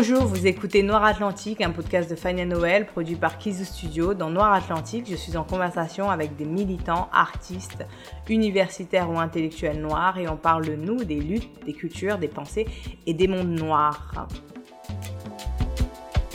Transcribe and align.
Bonjour, 0.00 0.26
vous 0.26 0.46
écoutez 0.46 0.84
Noir 0.84 1.04
Atlantique, 1.04 1.60
un 1.60 1.72
podcast 1.72 2.08
de 2.08 2.14
Fania 2.14 2.44
Noël 2.44 2.86
produit 2.86 3.16
par 3.16 3.36
Kizu 3.36 3.64
Studio. 3.64 4.14
Dans 4.14 4.30
Noir 4.30 4.52
Atlantique, 4.52 5.06
je 5.10 5.16
suis 5.16 5.36
en 5.36 5.42
conversation 5.42 6.08
avec 6.08 6.36
des 6.36 6.44
militants, 6.44 7.08
artistes, 7.12 7.84
universitaires 8.28 9.10
ou 9.10 9.18
intellectuels 9.18 9.80
noirs 9.80 10.16
et 10.16 10.28
on 10.28 10.36
parle 10.36 10.66
de 10.66 10.76
nous, 10.76 11.02
des 11.02 11.18
luttes, 11.18 11.50
des 11.66 11.72
cultures, 11.72 12.16
des 12.16 12.28
pensées 12.28 12.66
et 13.06 13.12
des 13.12 13.26
mondes 13.26 13.58
noirs. 13.58 14.28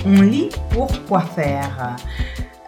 On 0.06 0.22
lit 0.22 0.50
pour 0.70 0.92
quoi 1.06 1.22
faire 1.22 1.96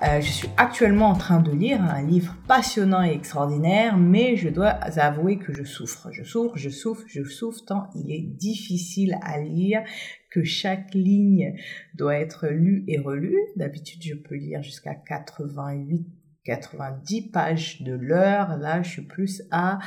euh, 0.08 0.22
je 0.22 0.32
suis 0.32 0.50
actuellement 0.58 1.10
en 1.10 1.16
train 1.16 1.40
de 1.40 1.52
lire 1.52 1.82
un 1.82 2.02
livre 2.02 2.36
passionnant 2.48 3.04
et 3.04 3.12
extraordinaire, 3.12 3.98
mais 3.98 4.36
je 4.36 4.50
dois 4.50 4.70
avouer 4.70 5.38
que 5.38 5.54
je 5.54 5.64
souffre. 5.64 6.10
Je 6.12 6.24
souffre, 6.24 6.56
je 6.56 6.70
souffre, 6.70 7.04
je 7.07 7.24
souffre 7.24 7.66
tant 7.66 7.89
il 7.96 8.12
est 8.12 8.21
difficile 8.21 9.18
à 9.21 9.39
lire 9.39 9.84
que 10.29 10.43
chaque 10.43 10.93
ligne 10.93 11.56
doit 11.96 12.15
être 12.15 12.48
lue 12.48 12.84
et 12.88 13.00
relue. 13.00 13.38
D'habitude, 13.56 14.04
je 14.04 14.15
peux 14.15 14.36
lire 14.36 14.62
jusqu'à 14.62 14.96
88 14.96 16.06
90 16.46 17.32
pages 17.32 17.82
de 17.82 17.93
l'heure. 17.93 18.57
Là, 18.57 18.82
je 18.84 18.90
suis 18.92 19.01
plus 19.01 19.42
à 19.51 19.79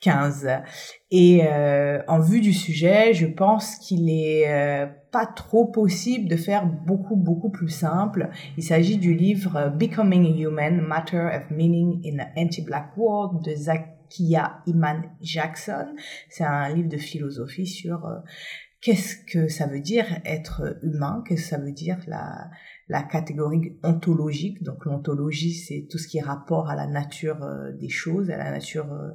15. 0.00 0.48
Et 1.10 1.42
euh, 1.44 2.02
en 2.08 2.20
vue 2.20 2.40
du 2.40 2.52
sujet, 2.52 3.14
je 3.14 3.26
pense 3.26 3.76
qu'il 3.76 4.10
est 4.10 4.48
euh, 4.48 4.86
pas 5.10 5.26
trop 5.26 5.66
possible 5.66 6.28
de 6.28 6.36
faire 6.36 6.66
beaucoup 6.66 7.16
beaucoup 7.16 7.50
plus 7.50 7.68
simple. 7.68 8.30
Il 8.56 8.62
s'agit 8.62 8.98
du 8.98 9.14
livre 9.14 9.72
Becoming 9.76 10.38
Human: 10.38 10.80
Matter 10.80 11.28
of 11.34 11.50
Meaning 11.50 12.02
in 12.04 12.20
an 12.20 12.28
Anti-Black 12.36 12.96
World 12.96 13.44
de 13.44 13.54
Zakia 13.54 14.62
Iman 14.66 15.02
Jackson. 15.20 15.94
C'est 16.28 16.44
un 16.44 16.68
livre 16.68 16.88
de 16.88 16.98
philosophie 16.98 17.66
sur 17.66 18.06
euh, 18.06 18.18
qu'est-ce 18.80 19.16
que 19.30 19.48
ça 19.48 19.66
veut 19.66 19.80
dire 19.80 20.06
être 20.24 20.78
humain, 20.82 21.22
qu'est-ce 21.26 21.42
que 21.42 21.48
ça 21.48 21.58
veut 21.58 21.72
dire 21.72 21.98
la 22.06 22.50
la 22.90 23.04
catégorie 23.04 23.78
ontologique. 23.84 24.62
Donc 24.64 24.84
l'ontologie, 24.84 25.54
c'est 25.54 25.86
tout 25.88 25.96
ce 25.96 26.08
qui 26.08 26.18
est 26.18 26.22
rapport 26.22 26.68
à 26.68 26.74
la 26.74 26.88
nature 26.88 27.42
euh, 27.44 27.70
des 27.72 27.88
choses, 27.88 28.30
à 28.30 28.36
la 28.36 28.50
nature 28.50 28.92
euh, 28.92 29.10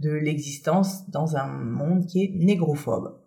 de 0.00 0.10
l'existence 0.10 1.08
dans 1.08 1.36
un 1.36 1.46
monde 1.46 2.06
qui 2.06 2.24
est 2.24 2.32
négrophobe. 2.34 3.19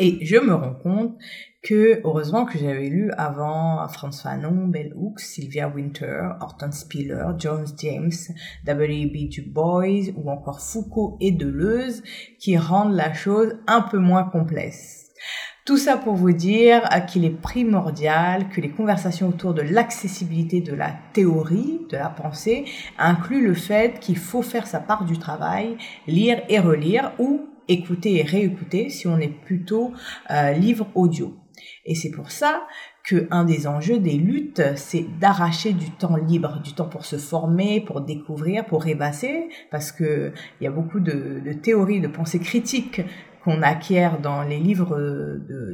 Et 0.00 0.24
je 0.24 0.36
me 0.36 0.54
rends 0.54 0.74
compte 0.74 1.18
que, 1.62 2.00
heureusement 2.04 2.44
que 2.44 2.56
j'avais 2.56 2.88
lu 2.88 3.10
avant 3.18 3.86
Franz 3.88 4.22
Fanon, 4.22 4.68
Bell 4.68 4.92
Hooks, 4.94 5.20
Sylvia 5.20 5.68
Winter, 5.68 6.30
Horton 6.40 6.70
Spiller, 6.70 7.24
James 7.38 7.66
James, 7.78 8.12
W.B. 8.64 9.28
Du 9.28 9.42
Bois 9.42 10.12
ou 10.16 10.30
encore 10.30 10.60
Foucault 10.60 11.16
et 11.20 11.32
Deleuze 11.32 12.04
qui 12.38 12.56
rendent 12.56 12.94
la 12.94 13.12
chose 13.12 13.58
un 13.66 13.82
peu 13.82 13.98
moins 13.98 14.22
complexe. 14.22 15.06
Tout 15.64 15.76
ça 15.76 15.96
pour 15.96 16.14
vous 16.14 16.32
dire 16.32 16.88
qu'il 17.08 17.24
est 17.24 17.42
primordial 17.42 18.48
que 18.48 18.60
les 18.60 18.70
conversations 18.70 19.28
autour 19.28 19.52
de 19.52 19.62
l'accessibilité 19.62 20.60
de 20.60 20.74
la 20.74 20.94
théorie, 21.12 21.80
de 21.90 21.96
la 21.96 22.08
pensée, 22.08 22.64
incluent 22.98 23.46
le 23.46 23.54
fait 23.54 23.98
qu'il 23.98 24.16
faut 24.16 24.42
faire 24.42 24.66
sa 24.66 24.78
part 24.78 25.04
du 25.04 25.18
travail, 25.18 25.76
lire 26.06 26.40
et 26.48 26.60
relire 26.60 27.12
ou 27.18 27.48
écouter 27.68 28.16
et 28.16 28.22
réécouter 28.22 28.88
si 28.88 29.06
on 29.06 29.18
est 29.18 29.28
plutôt 29.28 29.92
euh, 30.30 30.52
livre 30.52 30.88
audio. 30.94 31.36
Et 31.84 31.94
c'est 31.94 32.10
pour 32.10 32.30
ça 32.30 32.66
que 33.04 33.26
un 33.30 33.44
des 33.44 33.66
enjeux 33.66 33.98
des 33.98 34.12
luttes, 34.12 34.62
c'est 34.76 35.06
d'arracher 35.18 35.72
du 35.72 35.90
temps 35.90 36.16
libre, 36.16 36.60
du 36.62 36.74
temps 36.74 36.88
pour 36.88 37.06
se 37.06 37.16
former, 37.16 37.80
pour 37.80 38.02
découvrir, 38.02 38.66
pour 38.66 38.82
rêvasser, 38.82 39.48
parce 39.70 39.92
que 39.92 40.32
il 40.60 40.64
y 40.64 40.66
a 40.66 40.70
beaucoup 40.70 41.00
de, 41.00 41.40
de 41.44 41.52
théories, 41.54 42.00
de 42.00 42.08
pensée 42.08 42.38
critique 42.38 43.00
qu'on 43.48 43.62
acquiert 43.62 44.20
dans 44.20 44.42
les 44.42 44.58
livres, 44.58 44.94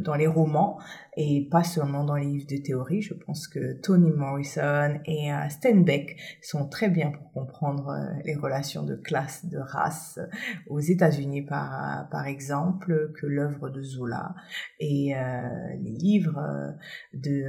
dans 0.00 0.14
les 0.14 0.28
romans 0.28 0.78
et 1.16 1.48
pas 1.50 1.64
seulement 1.64 2.04
dans 2.04 2.14
les 2.14 2.26
livres 2.26 2.46
de 2.46 2.56
théorie. 2.56 3.02
Je 3.02 3.14
pense 3.14 3.48
que 3.48 3.80
Toni 3.80 4.12
Morrison 4.12 5.00
et 5.06 5.32
euh, 5.32 5.48
Steinbeck 5.48 6.16
sont 6.40 6.68
très 6.68 6.88
bien 6.88 7.10
pour 7.10 7.32
comprendre 7.32 7.88
euh, 7.88 8.22
les 8.24 8.36
relations 8.36 8.84
de 8.84 8.94
classe, 8.94 9.46
de 9.46 9.58
race 9.58 10.20
aux 10.68 10.78
États-Unis 10.78 11.42
par, 11.42 12.26
exemple, 12.26 13.12
que 13.20 13.26
l'œuvre 13.26 13.70
de 13.70 13.82
Zola 13.82 14.36
et 14.78 15.16
euh, 15.16 15.40
les 15.82 15.92
livres 15.92 16.74
de 17.12 17.44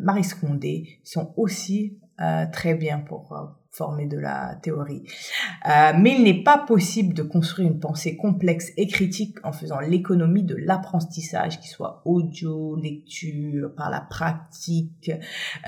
Marie 0.00 0.24
Scondé 0.24 1.00
sont 1.04 1.34
aussi 1.36 1.98
très 2.52 2.74
bien 2.74 2.98
pour 2.98 3.58
former 3.78 4.06
de 4.06 4.18
la 4.18 4.56
théorie. 4.56 5.04
Euh, 5.68 5.92
mais 5.98 6.16
il 6.16 6.24
n'est 6.24 6.42
pas 6.42 6.58
possible 6.58 7.14
de 7.14 7.22
construire 7.22 7.68
une 7.70 7.78
pensée 7.78 8.16
complexe 8.16 8.72
et 8.76 8.86
critique 8.86 9.36
en 9.44 9.52
faisant 9.52 9.80
l'économie 9.80 10.42
de 10.42 10.56
l'apprentissage, 10.56 11.60
qui 11.60 11.68
soit 11.68 12.02
audio, 12.04 12.76
lecture, 12.76 13.74
par 13.76 13.90
la 13.90 14.00
pratique, 14.00 15.12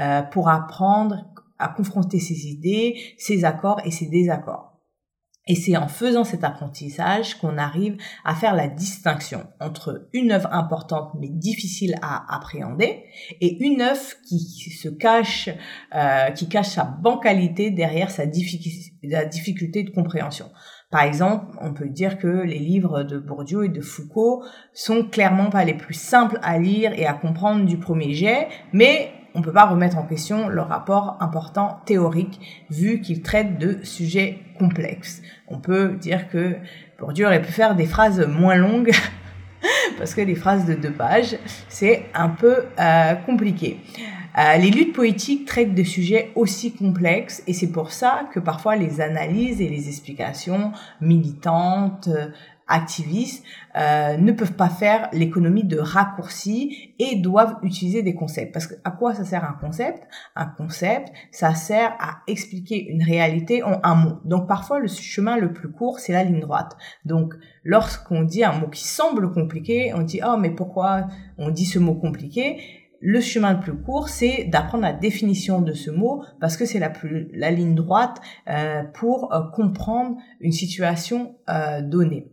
euh, 0.00 0.22
pour 0.22 0.48
apprendre 0.48 1.26
à 1.58 1.68
confronter 1.68 2.18
ses 2.18 2.48
idées, 2.48 2.96
ses 3.18 3.44
accords 3.44 3.80
et 3.84 3.90
ses 3.90 4.06
désaccords. 4.06 4.69
Et 5.50 5.56
c'est 5.56 5.76
en 5.76 5.88
faisant 5.88 6.22
cet 6.22 6.44
apprentissage 6.44 7.34
qu'on 7.34 7.58
arrive 7.58 7.96
à 8.24 8.36
faire 8.36 8.54
la 8.54 8.68
distinction 8.68 9.48
entre 9.58 10.08
une 10.12 10.30
œuvre 10.30 10.48
importante 10.52 11.10
mais 11.18 11.28
difficile 11.28 11.96
à 12.02 12.36
appréhender 12.36 13.02
et 13.40 13.60
une 13.64 13.82
œuvre 13.82 14.00
qui 14.28 14.38
se 14.38 14.88
cache, 14.88 15.48
euh, 15.92 16.30
qui 16.30 16.48
cache 16.48 16.68
sa 16.68 16.84
bancalité 16.84 17.72
derrière 17.72 18.12
sa 18.12 18.26
difficulté 18.26 19.82
de 19.82 19.90
compréhension. 19.90 20.46
Par 20.88 21.02
exemple, 21.02 21.46
on 21.60 21.74
peut 21.74 21.88
dire 21.88 22.18
que 22.18 22.28
les 22.28 22.60
livres 22.60 23.02
de 23.02 23.18
Bourdieu 23.18 23.64
et 23.64 23.70
de 23.70 23.80
Foucault 23.80 24.44
sont 24.72 25.02
clairement 25.02 25.50
pas 25.50 25.64
les 25.64 25.74
plus 25.74 25.94
simples 25.94 26.38
à 26.44 26.60
lire 26.60 26.92
et 26.96 27.06
à 27.06 27.12
comprendre 27.12 27.66
du 27.66 27.76
premier 27.76 28.14
jet, 28.14 28.46
mais 28.72 29.10
on 29.34 29.42
peut 29.42 29.52
pas 29.52 29.66
remettre 29.66 29.98
en 29.98 30.02
question 30.02 30.48
leur 30.48 30.68
rapport 30.68 31.16
important 31.20 31.80
théorique 31.84 32.40
vu 32.70 33.00
qu'ils 33.00 33.22
traitent 33.22 33.58
de 33.58 33.78
sujets 33.82 34.38
complexes. 34.58 35.22
On 35.48 35.58
peut 35.58 35.96
dire 36.00 36.28
que 36.28 36.56
Bourdieu 36.98 37.26
aurait 37.26 37.42
pu 37.42 37.52
faire 37.52 37.74
des 37.74 37.86
phrases 37.86 38.26
moins 38.26 38.56
longues 38.56 38.92
parce 39.98 40.14
que 40.14 40.20
les 40.20 40.34
phrases 40.34 40.66
de 40.66 40.74
deux 40.74 40.92
pages, 40.92 41.36
c'est 41.68 42.06
un 42.14 42.28
peu 42.28 42.64
euh, 42.78 43.14
compliqué. 43.14 43.80
Euh, 44.38 44.56
les 44.58 44.70
luttes 44.70 44.94
poétiques 44.94 45.46
traitent 45.46 45.74
de 45.74 45.82
sujets 45.82 46.30
aussi 46.36 46.72
complexes 46.72 47.42
et 47.48 47.52
c'est 47.52 47.72
pour 47.72 47.90
ça 47.90 48.28
que 48.32 48.38
parfois 48.38 48.76
les 48.76 49.00
analyses 49.00 49.60
et 49.60 49.68
les 49.68 49.88
explications 49.88 50.72
militantes, 51.00 52.08
activistes 52.70 53.44
euh, 53.76 54.16
ne 54.16 54.32
peuvent 54.32 54.54
pas 54.54 54.68
faire 54.68 55.08
l'économie 55.12 55.64
de 55.64 55.78
raccourcis 55.78 56.94
et 56.98 57.16
doivent 57.16 57.56
utiliser 57.62 58.02
des 58.02 58.14
concepts. 58.14 58.52
Parce 58.52 58.66
que 58.66 58.74
à 58.84 58.90
quoi 58.90 59.14
ça 59.14 59.24
sert 59.24 59.44
un 59.44 59.56
concept? 59.60 60.02
Un 60.34 60.46
concept, 60.46 61.12
ça 61.30 61.54
sert 61.54 61.94
à 61.98 62.18
expliquer 62.26 62.88
une 62.88 63.02
réalité 63.02 63.62
en 63.62 63.80
un 63.82 63.94
mot. 63.94 64.18
Donc 64.24 64.48
parfois 64.48 64.78
le 64.78 64.88
chemin 64.88 65.36
le 65.36 65.52
plus 65.52 65.70
court, 65.70 65.98
c'est 65.98 66.12
la 66.12 66.24
ligne 66.24 66.40
droite. 66.40 66.76
Donc 67.04 67.34
lorsqu'on 67.64 68.22
dit 68.22 68.44
un 68.44 68.52
mot 68.52 68.68
qui 68.68 68.86
semble 68.86 69.32
compliqué, 69.32 69.92
on 69.94 70.02
dit 70.02 70.20
oh 70.26 70.36
mais 70.38 70.50
pourquoi 70.50 71.08
on 71.36 71.50
dit 71.50 71.66
ce 71.66 71.78
mot 71.78 71.94
compliqué? 71.94 72.60
Le 73.02 73.20
chemin 73.20 73.54
le 73.54 73.60
plus 73.60 73.76
court, 73.76 74.10
c'est 74.10 74.44
d'apprendre 74.44 74.82
la 74.82 74.92
définition 74.92 75.62
de 75.62 75.72
ce 75.72 75.90
mot 75.90 76.22
parce 76.38 76.58
que 76.58 76.66
c'est 76.66 76.78
la 76.78 76.90
plus 76.90 77.30
la 77.32 77.50
ligne 77.50 77.74
droite 77.74 78.20
euh, 78.48 78.82
pour 78.92 79.32
euh, 79.32 79.42
comprendre 79.54 80.16
une 80.40 80.52
situation 80.52 81.36
donnée. 81.82 82.30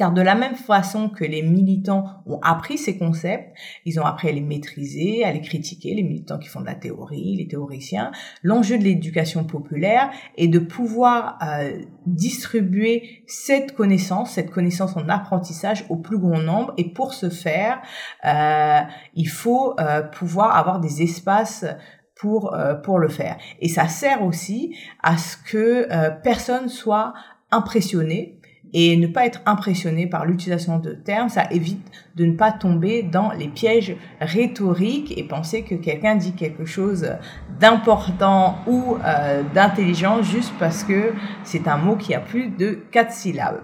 Car 0.00 0.12
de 0.12 0.22
la 0.22 0.34
même 0.34 0.54
façon 0.54 1.10
que 1.10 1.24
les 1.24 1.42
militants 1.42 2.06
ont 2.24 2.40
appris 2.40 2.78
ces 2.78 2.96
concepts, 2.96 3.54
ils 3.84 4.00
ont 4.00 4.06
appris 4.06 4.30
à 4.30 4.32
les 4.32 4.40
maîtriser, 4.40 5.24
à 5.24 5.30
les 5.30 5.42
critiquer, 5.42 5.94
les 5.94 6.02
militants 6.02 6.38
qui 6.38 6.48
font 6.48 6.62
de 6.62 6.64
la 6.64 6.74
théorie, 6.74 7.36
les 7.36 7.46
théoriciens. 7.46 8.10
L'enjeu 8.42 8.78
de 8.78 8.84
l'éducation 8.84 9.44
populaire 9.44 10.10
est 10.38 10.48
de 10.48 10.58
pouvoir 10.58 11.38
euh, 11.42 11.82
distribuer 12.06 13.24
cette 13.26 13.74
connaissance, 13.74 14.30
cette 14.30 14.50
connaissance 14.50 14.96
en 14.96 15.06
apprentissage 15.10 15.84
au 15.90 15.96
plus 15.96 16.16
grand 16.16 16.40
nombre. 16.40 16.72
Et 16.78 16.94
pour 16.94 17.12
ce 17.12 17.28
faire, 17.28 17.82
euh, 18.24 18.80
il 19.14 19.28
faut 19.28 19.78
euh, 19.78 20.00
pouvoir 20.00 20.56
avoir 20.56 20.80
des 20.80 21.02
espaces 21.02 21.66
pour 22.18 22.56
pour 22.84 22.98
le 22.98 23.08
faire. 23.08 23.36
Et 23.60 23.68
ça 23.68 23.86
sert 23.88 24.24
aussi 24.24 24.74
à 25.02 25.18
ce 25.18 25.36
que 25.36 25.86
personne 26.22 26.68
soit 26.68 27.12
impressionné 27.50 28.39
et 28.72 28.96
ne 28.96 29.06
pas 29.06 29.26
être 29.26 29.40
impressionné 29.46 30.06
par 30.06 30.24
l'utilisation 30.24 30.78
de 30.78 30.92
termes, 30.92 31.28
ça 31.28 31.44
évite 31.50 31.90
de 32.16 32.24
ne 32.24 32.36
pas 32.36 32.52
tomber 32.52 33.02
dans 33.02 33.32
les 33.32 33.48
pièges 33.48 33.96
rhétoriques 34.20 35.16
et 35.16 35.24
penser 35.24 35.62
que 35.62 35.74
quelqu'un 35.74 36.16
dit 36.16 36.32
quelque 36.32 36.64
chose 36.64 37.14
d'important 37.58 38.58
ou 38.66 38.96
euh, 39.04 39.42
d'intelligent 39.54 40.22
juste 40.22 40.52
parce 40.58 40.84
que 40.84 41.14
c'est 41.44 41.68
un 41.68 41.76
mot 41.76 41.96
qui 41.96 42.14
a 42.14 42.20
plus 42.20 42.48
de 42.48 42.78
quatre 42.90 43.12
syllabes. 43.12 43.62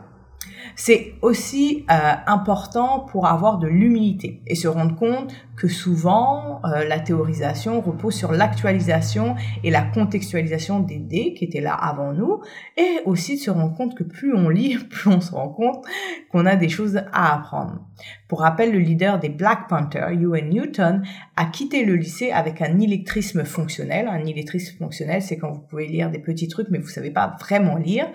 C'est 0.74 1.14
aussi 1.22 1.86
euh, 1.90 1.94
important 2.26 3.00
pour 3.00 3.26
avoir 3.26 3.58
de 3.58 3.66
l'humilité 3.66 4.42
et 4.46 4.54
se 4.54 4.68
rendre 4.68 4.94
compte 4.94 5.32
que 5.56 5.68
souvent 5.68 6.60
euh, 6.64 6.84
la 6.84 7.00
théorisation 7.00 7.80
repose 7.80 8.14
sur 8.14 8.32
l'actualisation 8.32 9.36
et 9.64 9.70
la 9.70 9.82
contextualisation 9.82 10.80
des 10.80 10.98
dés 10.98 11.34
qui 11.34 11.44
étaient 11.44 11.60
là 11.60 11.74
avant 11.74 12.12
nous, 12.12 12.42
et 12.76 13.00
aussi 13.06 13.36
de 13.36 13.40
se 13.40 13.50
rendre 13.50 13.74
compte 13.74 13.96
que 13.96 14.04
plus 14.04 14.34
on 14.34 14.48
lit, 14.48 14.76
plus 14.90 15.10
on 15.10 15.20
se 15.20 15.32
rend 15.32 15.48
compte 15.48 15.84
qu'on 16.30 16.46
a 16.46 16.56
des 16.56 16.68
choses 16.68 16.98
à 17.12 17.34
apprendre. 17.34 17.80
Pour 18.28 18.40
rappel, 18.40 18.72
le 18.72 18.78
leader 18.78 19.18
des 19.18 19.28
Black 19.28 19.68
Panthers, 19.68 20.10
Ewan 20.10 20.50
Newton, 20.50 21.02
a 21.36 21.44
quitté 21.46 21.84
le 21.84 21.94
lycée 21.94 22.32
avec 22.32 22.60
un 22.60 22.78
illettrisme 22.78 23.44
fonctionnel. 23.44 24.08
Un 24.08 24.24
illettrisme 24.24 24.76
fonctionnel, 24.78 25.22
c'est 25.22 25.38
quand 25.38 25.52
vous 25.52 25.60
pouvez 25.60 25.86
lire 25.86 26.10
des 26.10 26.18
petits 26.18 26.48
trucs, 26.48 26.68
mais 26.70 26.78
vous 26.78 26.88
savez 26.88 27.10
pas 27.10 27.36
vraiment 27.40 27.76
lire, 27.76 28.06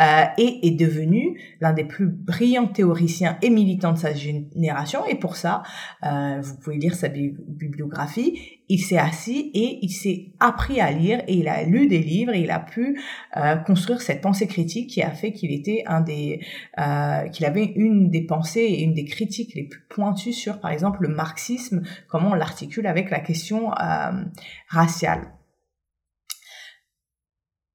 euh, 0.00 0.24
et 0.38 0.66
est 0.66 0.76
devenu 0.78 1.38
l'un 1.60 1.72
des 1.72 1.84
plus 1.84 2.06
brillants 2.06 2.66
théoriciens 2.66 3.36
et 3.42 3.50
militants 3.50 3.92
de 3.92 3.98
sa 3.98 4.14
génération. 4.14 5.04
Et 5.06 5.14
pour 5.14 5.36
ça, 5.36 5.62
euh, 6.04 6.40
vous 6.40 6.56
pouvez 6.56 6.78
lire 6.80 6.94
sa 6.94 7.08
bibliographie 7.08 8.60
il 8.70 8.78
s'est 8.78 8.98
assis 8.98 9.50
et 9.52 9.80
il 9.82 9.90
s'est 9.90 10.32
appris 10.38 10.80
à 10.80 10.92
lire 10.92 11.20
et 11.26 11.34
il 11.34 11.48
a 11.48 11.64
lu 11.64 11.88
des 11.88 11.98
livres 11.98 12.32
et 12.32 12.40
il 12.40 12.52
a 12.52 12.60
pu 12.60 13.00
euh, 13.36 13.56
construire 13.56 14.00
cette 14.00 14.20
pensée 14.20 14.46
critique 14.46 14.88
qui 14.88 15.02
a 15.02 15.10
fait 15.10 15.32
qu'il 15.32 15.52
était 15.52 15.82
un 15.86 16.00
des 16.00 16.40
euh, 16.78 17.28
qu'il 17.30 17.46
avait 17.46 17.64
une 17.64 18.10
des 18.10 18.22
pensées 18.22 18.60
et 18.60 18.84
une 18.84 18.94
des 18.94 19.04
critiques 19.04 19.56
les 19.56 19.64
plus 19.64 19.82
pointues 19.88 20.32
sur 20.32 20.60
par 20.60 20.70
exemple 20.70 21.02
le 21.02 21.08
marxisme 21.08 21.82
comment 22.08 22.30
on 22.30 22.34
l'articule 22.34 22.86
avec 22.86 23.10
la 23.10 23.18
question 23.18 23.72
euh, 23.72 24.22
raciale 24.68 25.32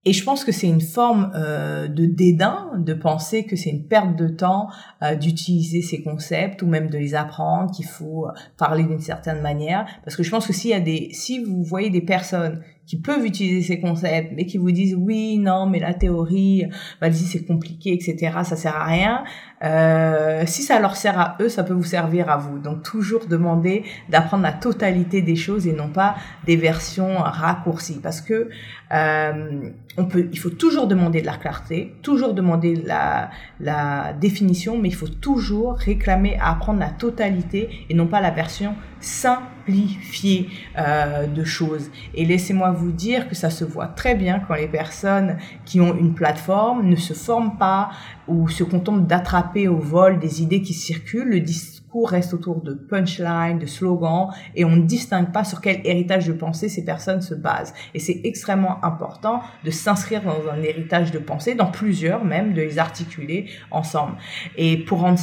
et 0.08 0.14
je 0.14 0.24
pense 0.24 0.44
que 0.46 0.52
c'est 0.52 0.68
une 0.68 0.82
forme 0.82 1.32
euh, 1.36 1.88
de 1.88 2.06
dédain 2.06 2.70
de 2.78 2.94
penser 2.94 3.44
que 3.44 3.56
c'est 3.56 3.72
une 3.72 3.88
perte 3.88 4.16
de 4.16 4.28
temps 4.28 4.70
euh, 5.02 5.16
d'utiliser 5.16 5.82
ces 5.82 6.04
concepts 6.04 6.62
ou 6.62 6.68
même 6.68 6.92
de 6.92 6.98
les 7.00 7.16
apprendre, 7.16 7.72
qu'il 7.72 7.88
faut 7.88 8.28
euh, 8.28 8.32
parler 8.56 8.84
d'une 8.84 9.00
certaine 9.00 9.42
manière. 9.42 9.88
Parce 10.04 10.16
que 10.16 10.22
je 10.22 10.30
pense 10.30 10.46
que 10.46 10.54
s'il 10.54 10.70
y 10.70 10.76
a 10.76 10.80
des, 10.80 11.10
si 11.12 11.44
vous 11.44 11.64
voyez 11.64 11.90
des 11.90 12.02
personnes 12.02 12.62
qui 12.86 12.98
peuvent 12.98 13.26
utiliser 13.26 13.64
ces 13.64 13.80
concepts, 13.80 14.32
mais 14.36 14.46
qui 14.46 14.60
vous 14.60 14.72
disent 14.72 14.96
oui, 14.96 15.40
non, 15.40 15.66
mais 15.66 15.80
la 15.80 15.96
théorie, 15.96 16.66
vas-y, 17.02 17.26
c'est 17.26 17.44
compliqué, 17.44 17.94
etc., 17.94 18.38
ça 18.44 18.56
sert 18.56 18.76
à 18.76 18.86
rien. 18.86 19.24
Euh, 19.64 20.44
si 20.46 20.64
ça 20.64 20.80
leur 20.80 20.96
sert 20.96 21.20
à 21.20 21.38
eux, 21.40 21.50
ça 21.50 21.64
peut 21.64 21.74
vous 21.74 21.84
servir 21.84 22.30
à 22.30 22.38
vous. 22.38 22.60
Donc 22.60 22.84
toujours 22.84 23.26
demander 23.28 23.84
d'apprendre 24.10 24.44
la 24.44 24.52
totalité 24.52 25.22
des 25.22 25.36
choses 25.36 25.66
et 25.68 25.74
non 25.74 25.90
pas 25.90 26.16
des 26.46 26.56
versions 26.58 27.18
raccourcies, 27.18 28.00
parce 28.02 28.22
que 28.22 28.50
euh, 28.94 29.70
on 29.98 30.06
peut, 30.06 30.28
il 30.32 30.40
faut 30.40 30.50
toujours 30.50 30.88
demander 30.88 31.22
de 31.22 31.26
la 31.26 31.38
clarté, 31.38 31.96
toujours 32.02 32.34
demander 32.34 32.76
la, 32.76 33.30
la 33.60 34.14
définition, 34.14 34.78
mais 34.78 34.90
il 34.90 34.96
faut 34.96 35.08
toujours 35.08 35.78
réclamer 35.78 36.38
à 36.40 36.52
apprendre 36.52 36.80
la 36.80 36.90
totalité 36.90 37.70
et 37.90 37.94
non 37.94 38.08
pas 38.08 38.22
la 38.22 38.32
version 38.32 38.76
simplifiée 39.00 40.50
euh, 40.78 41.28
de 41.28 41.44
choses. 41.44 41.90
Et 42.14 42.26
laissez-moi 42.26 42.72
vous 42.72 42.92
dire 42.92 43.30
que 43.30 43.36
ça 43.36 43.50
se 43.50 43.64
voit 43.64 43.88
très 43.88 44.16
bien 44.16 44.42
quand 44.48 44.56
les 44.56 44.68
personnes 44.68 45.38
qui 45.64 45.80
ont 45.80 45.96
une 45.96 46.14
plateforme 46.14 46.88
ne 46.88 46.96
se 46.96 47.14
forment 47.14 47.58
pas 47.58 47.92
ou 48.28 48.50
se 48.50 48.64
contentent 48.64 49.08
d'attraper 49.08 49.68
au 49.68 49.78
vol 49.78 50.20
des 50.20 50.42
idées 50.42 50.62
qui 50.62 50.74
circulent. 50.74 51.30
Le 51.30 51.40
discours 51.40 52.10
reste 52.10 52.34
autour 52.34 52.62
de 52.62 52.74
punchlines, 52.74 53.60
de 53.60 53.66
slogans, 53.66 54.30
et 54.56 54.66
on 54.66 54.76
ne 54.76 54.82
distingue 54.82 55.32
pas 55.32 55.44
sur 55.44 55.62
quel 55.62 55.82
héritage 55.86 56.28
de 56.28 56.34
pensée 56.34 56.70
ces 56.70 56.84
personnes 56.84 57.22
se 57.22 57.34
basent. 57.34 57.74
Et 57.94 58.00
c'est 58.00 58.22
extrêmement 58.24 58.84
important 58.84 59.42
de 59.64 59.72
s'inscrire 59.72 60.24
dans 60.24 60.50
un 60.52 60.62
héritage 60.62 61.12
de 61.12 61.20
pensée, 61.20 61.56
dans 61.56 61.72
plusieurs 61.72 62.26
même, 62.26 62.54
de 62.54 62.62
les 62.62 62.80
articuler 62.80 63.50
ensemble. 63.72 64.18
Et 64.58 64.78
pour 64.78 65.00
rendre 65.00 65.20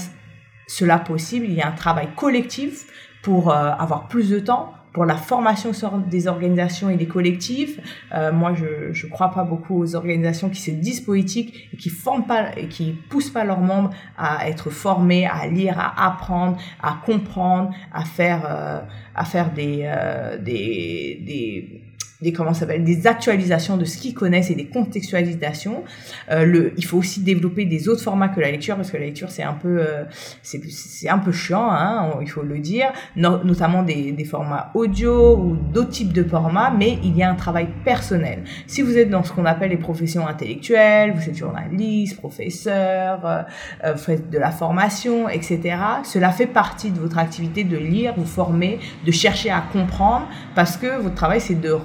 cela 0.66 0.98
possible, 0.98 1.46
il 1.46 1.55
y 1.55 1.60
a 1.60 1.69
un 1.69 1.72
travail 1.72 2.08
collectif 2.16 2.87
pour 3.22 3.50
euh, 3.50 3.70
avoir 3.70 4.08
plus 4.08 4.31
de 4.31 4.38
temps, 4.38 4.75
pour 4.93 5.05
la 5.05 5.17
formation 5.17 5.73
des 6.11 6.29
organisations 6.29 6.91
et 6.91 6.97
des 6.97 7.06
collectifs. 7.06 7.79
Euh, 8.15 8.33
moi, 8.33 8.55
je 8.55 8.93
je 8.93 9.06
crois 9.06 9.31
pas 9.31 9.44
beaucoup 9.44 9.79
aux 9.79 9.94
organisations 9.94 10.50
qui 10.50 10.61
se 10.61 10.71
disent 10.71 11.00
politiques 11.00 11.69
et 11.73 11.77
qui 11.77 11.89
forment 11.89 12.27
pas 12.27 12.56
et 12.56 12.69
qui 12.69 12.93
poussent 12.93 13.31
pas 13.31 13.44
leurs 13.44 13.61
membres 13.61 13.91
à 14.19 14.49
être 14.49 14.71
formés, 14.71 15.27
à 15.27 15.47
lire, 15.47 15.79
à 15.79 16.06
apprendre, 16.06 16.59
à 16.83 16.99
comprendre, 17.05 17.71
à 17.93 18.05
faire 18.05 18.43
euh, 18.49 18.81
à 19.15 19.25
faire 19.25 19.53
des 19.53 19.83
euh, 19.85 20.39
des 20.39 21.21
des 21.27 21.81
des 22.22 22.32
comment 22.32 22.54
s'appelle 22.54 22.84
des 22.84 23.06
actualisations 23.06 23.76
de 23.76 23.84
ce 23.84 23.98
qu'ils 23.98 24.14
connaissent 24.14 24.50
et 24.50 24.54
des 24.54 24.66
contextualisations. 24.66 25.82
Euh, 26.30 26.44
le, 26.44 26.72
il 26.76 26.84
faut 26.84 26.98
aussi 26.98 27.20
développer 27.20 27.64
des 27.64 27.88
autres 27.88 28.02
formats 28.02 28.28
que 28.28 28.40
la 28.40 28.50
lecture 28.50 28.76
parce 28.76 28.90
que 28.90 28.96
la 28.96 29.04
lecture 29.04 29.30
c'est 29.30 29.42
un 29.42 29.54
peu 29.54 29.80
euh, 29.80 30.04
c'est 30.42 31.08
un 31.08 31.19
peu 31.19 31.32
chiant, 31.32 31.70
hein, 31.70 32.19
il 32.20 32.30
faut 32.30 32.42
le 32.42 32.58
dire, 32.58 32.92
notamment 33.16 33.82
des, 33.82 34.12
des 34.12 34.24
formats 34.24 34.70
audio 34.74 35.36
ou 35.36 35.56
d'autres 35.56 35.90
types 35.90 36.12
de 36.12 36.22
formats, 36.22 36.70
mais 36.70 36.98
il 37.02 37.16
y 37.16 37.22
a 37.22 37.30
un 37.30 37.34
travail 37.34 37.69
personnel. 37.84 38.44
Si 38.66 38.82
vous 38.82 38.96
êtes 38.96 39.10
dans 39.10 39.24
ce 39.24 39.32
qu'on 39.32 39.44
appelle 39.44 39.70
les 39.70 39.76
professions 39.76 40.26
intellectuelles, 40.26 41.12
vous 41.14 41.28
êtes 41.28 41.36
journaliste, 41.36 42.16
professeur, 42.16 43.26
euh, 43.26 43.42
euh 43.84 43.92
vous 43.92 43.98
faites 43.98 44.30
de 44.30 44.38
la 44.38 44.50
formation, 44.50 45.28
etc. 45.28 45.76
Cela 46.04 46.30
fait 46.30 46.46
partie 46.46 46.90
de 46.90 46.98
votre 46.98 47.19
activité 47.19 47.64
de 47.64 47.76
lire, 47.76 48.14
vous 48.16 48.24
former, 48.24 48.78
de 49.04 49.10
chercher 49.10 49.50
à 49.50 49.62
comprendre, 49.72 50.26
parce 50.54 50.76
que 50.76 51.00
votre 51.00 51.14
travail 51.14 51.40
c'est 51.40 51.60
de 51.60 51.76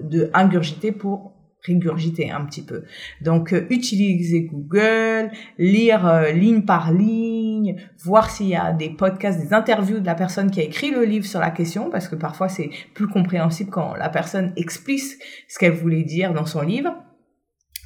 de 0.00 0.30
ingurgiter 0.34 0.92
pour 0.92 1.32
régurgiter 1.66 2.30
un 2.30 2.44
petit 2.44 2.62
peu. 2.62 2.84
Donc 3.20 3.52
euh, 3.52 3.66
utiliser 3.70 4.42
Google, 4.42 5.30
lire 5.58 6.06
euh, 6.06 6.30
ligne 6.30 6.62
par 6.62 6.92
ligne, 6.92 7.76
voir 8.04 8.30
s'il 8.30 8.48
y 8.48 8.56
a 8.56 8.72
des 8.72 8.90
podcasts, 8.90 9.40
des 9.40 9.52
interviews 9.52 10.00
de 10.00 10.06
la 10.06 10.14
personne 10.14 10.50
qui 10.50 10.60
a 10.60 10.64
écrit 10.64 10.90
le 10.90 11.04
livre 11.04 11.26
sur 11.26 11.40
la 11.40 11.50
question, 11.50 11.90
parce 11.90 12.08
que 12.08 12.14
parfois 12.14 12.48
c'est 12.48 12.70
plus 12.94 13.08
compréhensible 13.08 13.70
quand 13.70 13.94
la 13.94 14.08
personne 14.08 14.52
explique 14.56 15.02
ce 15.48 15.58
qu'elle 15.58 15.72
voulait 15.72 16.04
dire 16.04 16.32
dans 16.32 16.46
son 16.46 16.62
livre 16.62 16.94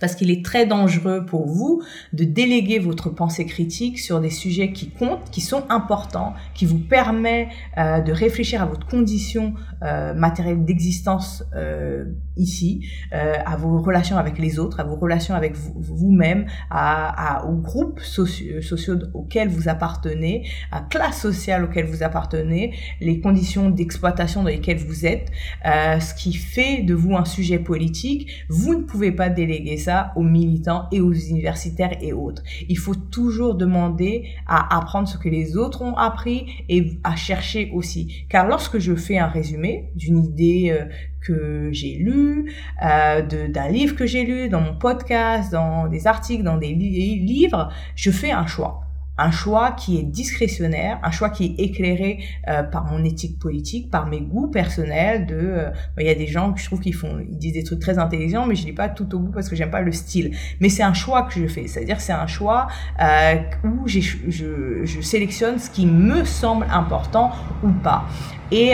parce 0.00 0.14
qu'il 0.14 0.30
est 0.30 0.44
très 0.44 0.66
dangereux 0.66 1.24
pour 1.24 1.46
vous 1.46 1.82
de 2.12 2.24
déléguer 2.24 2.78
votre 2.78 3.10
pensée 3.10 3.46
critique 3.46 3.98
sur 3.98 4.20
des 4.20 4.30
sujets 4.30 4.72
qui 4.72 4.90
comptent, 4.90 5.30
qui 5.30 5.40
sont 5.40 5.64
importants, 5.68 6.34
qui 6.54 6.66
vous 6.66 6.78
permettent 6.78 7.48
euh, 7.78 8.00
de 8.00 8.12
réfléchir 8.12 8.62
à 8.62 8.66
votre 8.66 8.86
condition 8.86 9.54
euh, 9.82 10.14
matérielle 10.14 10.64
d'existence 10.64 11.44
euh, 11.54 12.04
ici, 12.40 12.86
euh, 13.12 13.34
à 13.44 13.56
vos 13.56 13.80
relations 13.80 14.16
avec 14.16 14.38
les 14.38 14.58
autres, 14.58 14.80
à 14.80 14.84
vos 14.84 14.96
relations 14.96 15.34
avec 15.34 15.54
vous-même, 15.56 16.46
à, 16.70 17.38
à, 17.38 17.44
aux 17.46 17.56
groupes 17.56 18.00
sociaux, 18.00 18.62
sociaux 18.62 18.96
auxquels 19.14 19.48
vous 19.48 19.68
appartenez, 19.68 20.46
à 20.70 20.80
la 20.80 20.86
classe 20.86 21.20
sociale 21.20 21.64
auxquelles 21.64 21.86
vous 21.86 22.02
appartenez, 22.02 22.74
les 23.00 23.20
conditions 23.20 23.70
d'exploitation 23.70 24.42
dans 24.42 24.48
lesquelles 24.48 24.78
vous 24.78 25.06
êtes, 25.06 25.30
euh, 25.66 26.00
ce 26.00 26.14
qui 26.14 26.32
fait 26.32 26.82
de 26.82 26.94
vous 26.94 27.16
un 27.16 27.24
sujet 27.24 27.58
politique. 27.58 28.28
Vous 28.48 28.74
ne 28.74 28.82
pouvez 28.82 29.12
pas 29.12 29.28
déléguer 29.28 29.76
ça 29.76 30.12
aux 30.16 30.22
militants 30.22 30.86
et 30.92 31.00
aux 31.00 31.12
universitaires 31.12 31.96
et 32.00 32.12
autres. 32.12 32.42
Il 32.68 32.78
faut 32.78 32.94
toujours 32.94 33.54
demander 33.54 34.28
à 34.46 34.78
apprendre 34.78 35.08
ce 35.08 35.18
que 35.18 35.28
les 35.28 35.56
autres 35.56 35.82
ont 35.82 35.96
appris 35.96 36.64
et 36.68 36.98
à 37.04 37.16
chercher 37.16 37.70
aussi. 37.74 38.24
Car 38.28 38.46
lorsque 38.46 38.78
je 38.78 38.94
fais 38.94 39.18
un 39.18 39.26
résumé 39.26 39.90
d'une 39.94 40.24
idée 40.24 40.70
euh, 40.70 40.84
que 41.20 41.68
j'ai 41.72 41.96
lue, 41.96 42.52
euh, 42.84 43.22
d'un 43.22 43.68
livre 43.68 43.96
que 43.96 44.06
j'ai 44.06 44.24
lu, 44.24 44.48
dans 44.48 44.60
mon 44.60 44.74
podcast, 44.74 45.52
dans 45.52 45.88
des 45.88 46.06
articles, 46.06 46.42
dans 46.42 46.56
des 46.56 46.74
livres, 46.74 47.70
je 47.94 48.10
fais 48.10 48.30
un 48.30 48.46
choix 48.46 48.82
un 49.20 49.30
choix 49.30 49.72
qui 49.72 49.98
est 49.98 50.02
discrétionnaire, 50.02 50.98
un 51.02 51.10
choix 51.10 51.28
qui 51.28 51.44
est 51.44 51.62
éclairé 51.62 52.24
euh, 52.48 52.62
par 52.62 52.86
mon 52.86 53.04
éthique 53.04 53.38
politique, 53.38 53.90
par 53.90 54.06
mes 54.06 54.20
goûts 54.20 54.48
personnels. 54.48 55.26
De, 55.26 55.36
euh, 55.36 55.70
il 55.98 56.06
y 56.06 56.10
a 56.10 56.14
des 56.14 56.26
gens 56.26 56.52
que 56.52 56.60
je 56.60 56.64
trouve 56.64 56.80
qu'ils 56.80 56.94
font, 56.94 57.18
ils 57.20 57.36
disent 57.36 57.52
des 57.52 57.64
trucs 57.64 57.80
très 57.80 57.98
intelligents, 57.98 58.46
mais 58.46 58.54
je 58.54 58.64
dis 58.64 58.72
pas 58.72 58.88
tout 58.88 59.14
au 59.14 59.18
bout 59.18 59.30
parce 59.30 59.48
que 59.48 59.56
j'aime 59.56 59.70
pas 59.70 59.82
le 59.82 59.92
style. 59.92 60.34
Mais 60.60 60.70
c'est 60.70 60.82
un 60.82 60.94
choix 60.94 61.22
que 61.24 61.34
je 61.34 61.46
fais, 61.46 61.66
c'est-à-dire 61.66 62.00
c'est 62.00 62.14
un 62.14 62.26
choix 62.26 62.68
euh, 63.02 63.34
où 63.64 63.86
je, 63.86 64.00
je 64.30 65.00
sélectionne 65.02 65.58
ce 65.58 65.68
qui 65.68 65.84
me 65.84 66.24
semble 66.24 66.66
important 66.70 67.30
ou 67.62 67.70
pas. 67.70 68.06
Et, 68.50 68.72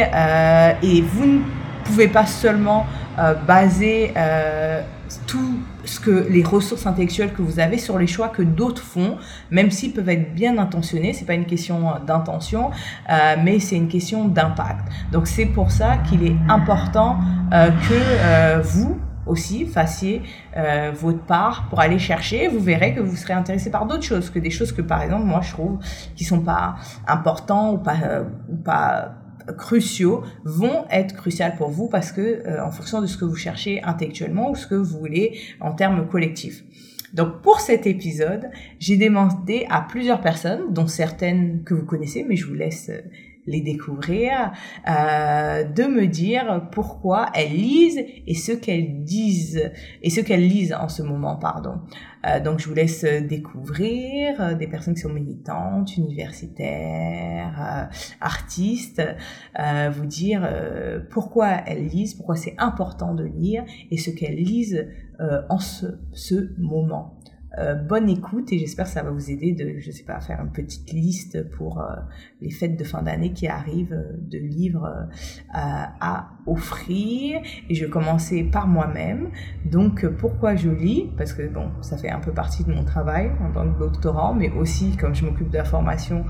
et 0.83 1.01
vous 1.03 1.27
ne 1.27 1.41
pouvez 1.87 2.09
pas 2.09 2.27
seulement 2.27 2.87
baser 3.47 4.13
tout 5.27 5.59
ce 5.85 6.01
que 6.01 6.27
les 6.29 6.43
ressources 6.43 6.87
intellectuelles 6.87 7.33
que 7.33 7.43
vous 7.43 7.61
avez 7.61 7.79
sur 7.79 7.99
les 7.99 8.07
choix 8.07 8.29
que 8.29 8.43
d'autres 8.43 8.83
font, 8.83 9.17
même 9.51 9.71
s'ils 9.71 9.93
peuvent 9.93 10.09
être 10.09 10.35
bien 10.35 10.59
intentionnés. 10.59 11.13
C'est 11.13 11.25
pas 11.25 11.35
une 11.35 11.47
question 11.47 11.93
d'intention, 12.07 12.71
euh, 13.11 13.37
mais 13.43 13.61
c'est 13.61 13.77
une 13.77 13.89
question 13.89 14.27
d'impact. 14.27 14.89
Donc 15.13 15.27
c'est 15.27 15.47
pour 15.47 15.71
ça 15.71 15.99
qu'il 16.09 16.25
est 16.25 16.37
important 16.49 17.19
euh, 17.53 17.71
que 17.71 17.95
euh, 17.95 18.61
vous 18.63 18.99
aussi 19.27 19.67
fassiez 19.67 20.23
euh, 20.57 20.93
votre 20.95 21.23
part 21.23 21.67
pour 21.69 21.81
aller 21.81 21.99
chercher. 21.99 22.49
Vous 22.49 22.61
verrez 22.61 22.95
que 22.95 23.01
vous 23.01 23.17
serez 23.17 23.33
intéressé 23.33 23.71
par 23.71 23.87
d'autres 23.87 24.05
choses 24.05 24.31
que 24.31 24.39
des 24.39 24.51
choses 24.51 24.73
que 24.73 24.83
par 24.83 25.03
exemple 25.03 25.25
moi 25.25 25.41
je 25.43 25.53
trouve 25.53 25.79
qui 26.15 26.25
sont 26.25 26.41
pas 26.41 26.77
importants 27.07 27.73
ou 27.73 27.79
pas 27.79 27.97
euh, 28.05 28.25
ou 28.49 28.57
pas 28.57 29.15
cruciaux 29.53 30.23
vont 30.45 30.85
être 30.91 31.15
cruciales 31.15 31.57
pour 31.57 31.71
vous 31.71 31.89
parce 31.89 32.13
que 32.13 32.21
euh, 32.21 32.65
en 32.65 32.71
fonction 32.71 33.01
de 33.01 33.07
ce 33.07 33.17
que 33.17 33.25
vous 33.25 33.37
cherchez 33.37 33.83
intellectuellement 33.83 34.51
ou 34.51 34.55
ce 34.55 34.67
que 34.67 34.75
vous 34.75 34.99
voulez 34.99 35.39
en 35.61 35.73
termes 35.73 36.07
collectifs. 36.09 36.65
Donc 37.15 37.41
pour 37.41 37.61
cet 37.61 37.87
épisode, 37.87 38.51
j'ai 38.79 38.97
demandé 38.97 39.67
à 39.71 39.81
plusieurs 39.81 40.21
personnes, 40.21 40.73
dont 40.73 40.87
certaines 40.87 41.63
que 41.65 41.75
vous 41.75 41.87
connaissez, 41.87 42.25
mais 42.29 42.37
je 42.37 42.47
vous 42.47 42.55
laisse 42.55 42.91
euh, 42.91 43.01
les 43.47 43.61
découvrir, 43.61 44.53
euh, 44.89 45.65
de 45.65 45.85
me 45.85 46.07
dire 46.07 46.69
pourquoi 46.73 47.31
elles 47.35 47.53
lisent 47.53 48.03
et 48.27 48.35
ce 48.35 48.53
qu'elles 48.53 49.05
disent 49.05 49.71
et 50.03 50.11
ce 50.11 50.21
qu'elles 50.21 50.47
lisent 50.47 50.75
en 50.75 50.89
ce 50.89 51.03
moment, 51.03 51.37
pardon. 51.37 51.81
Euh, 52.27 52.41
donc 52.41 52.59
je 52.59 52.69
vous 52.69 52.75
laisse 52.75 53.05
découvrir 53.05 54.41
euh, 54.41 54.55
des 54.55 54.67
personnes 54.67 54.95
qui 54.95 55.01
sont 55.01 55.13
militantes, 55.13 55.97
universitaires, 55.97 57.89
artistes, 58.21 59.03
vous 59.57 60.07
dire 60.07 60.49
pourquoi 61.11 61.49
elles 61.67 61.87
lisent, 61.87 62.15
pourquoi 62.15 62.37
c'est 62.37 62.55
important 62.59 63.15
de 63.15 63.25
lire 63.25 63.65
et 63.91 63.97
ce 63.97 64.11
qu'elles 64.11 64.37
lisent 64.37 64.87
en 65.49 65.59
ce, 65.59 65.87
ce 66.13 66.53
moment. 66.59 67.19
Euh, 67.59 67.75
bonne 67.75 68.09
écoute 68.11 68.53
et 68.53 68.59
j'espère 68.59 68.85
que 68.85 68.91
ça 68.91 69.03
va 69.03 69.11
vous 69.11 69.31
aider 69.31 69.53
de, 69.53 69.79
je 69.79 69.91
sais 69.91 70.05
pas, 70.05 70.21
faire 70.21 70.41
une 70.43 70.51
petite 70.51 70.93
liste 70.93 71.49
pour 71.51 71.81
euh, 71.81 71.85
les 72.43 72.51
fêtes 72.51 72.77
de 72.77 72.85
fin 72.85 73.03
d'année 73.03 73.33
qui 73.33 73.47
arrivent, 73.47 73.95
euh, 73.95 74.13
de 74.19 74.39
livres 74.39 75.07
à 75.53 76.29
offrir. 76.47 77.41
Et 77.71 77.75
je 77.75 77.87
commencer 77.87 78.45
par 78.45 78.67
moi-même. 78.67 79.31
Donc, 79.65 80.07
pourquoi 80.19 80.55
je 80.55 80.69
lis? 80.69 81.11
Parce 81.17 81.33
que 81.33 81.47
bon, 81.49 81.71
ça 81.81 81.97
fait 81.97 82.11
un 82.11 82.21
peu 82.21 82.33
partie 82.33 82.65
de 82.65 82.73
mon 82.73 82.85
travail 82.85 83.31
en 83.41 83.53
tant 83.53 83.73
que 83.73 83.79
doctorant, 83.79 84.35
mais 84.35 84.51
aussi 84.51 84.97
comme 84.97 85.15
je 85.15 85.25
m'occupe 85.25 85.51
de 85.51 85.57
la 85.57 85.65
formation 85.65 86.25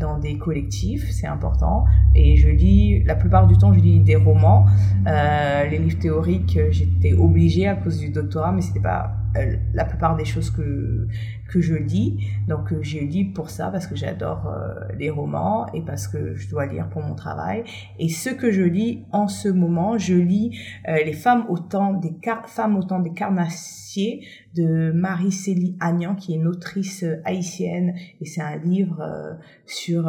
dans 0.00 0.18
des 0.18 0.36
collectifs, 0.36 1.10
c'est 1.10 1.26
important. 1.26 1.84
Et 2.14 2.36
je 2.36 2.48
lis, 2.48 3.02
la 3.04 3.14
plupart 3.14 3.46
du 3.46 3.56
temps, 3.56 3.72
je 3.72 3.80
lis 3.80 4.00
des 4.00 4.16
romans. 4.16 4.66
les 5.06 5.78
livres 5.78 5.98
théoriques, 5.98 6.58
j'étais 6.70 7.14
obligée 7.14 7.68
à 7.68 7.76
cause 7.76 7.98
du 7.98 8.10
doctorat, 8.10 8.52
mais 8.52 8.60
c'était 8.60 8.80
pas 8.80 9.23
la 9.72 9.84
plupart 9.84 10.16
des 10.16 10.24
choses 10.24 10.50
que, 10.50 11.08
que 11.48 11.60
je 11.60 11.74
lis. 11.74 12.18
Donc 12.48 12.72
euh, 12.72 12.82
je 12.82 12.98
lis 12.98 13.24
pour 13.24 13.50
ça 13.50 13.68
parce 13.68 13.86
que 13.86 13.96
j'adore 13.96 14.46
euh, 14.46 14.92
les 14.98 15.10
romans 15.10 15.66
et 15.72 15.82
parce 15.82 16.08
que 16.08 16.34
je 16.34 16.48
dois 16.48 16.66
lire 16.66 16.88
pour 16.88 17.02
mon 17.02 17.14
travail. 17.14 17.64
Et 17.98 18.08
ce 18.08 18.30
que 18.30 18.50
je 18.50 18.62
lis 18.62 19.04
en 19.12 19.28
ce 19.28 19.48
moment, 19.48 19.98
je 19.98 20.14
lis 20.14 20.58
Les 20.86 21.12
femmes 21.12 21.46
au 21.48 21.58
temps 21.58 21.94
des, 21.94 22.14
femmes 22.46 22.76
au 22.76 23.02
des 23.02 23.12
carnassiers 23.12 24.26
de 24.54 24.92
Marie-Célie 24.92 25.76
Agnan, 25.80 26.14
qui 26.14 26.32
est 26.32 26.36
une 26.36 26.46
autrice 26.46 27.04
haïtienne, 27.24 27.94
et 28.20 28.24
c'est 28.24 28.40
un 28.40 28.56
livre 28.56 29.36
sur 29.66 30.08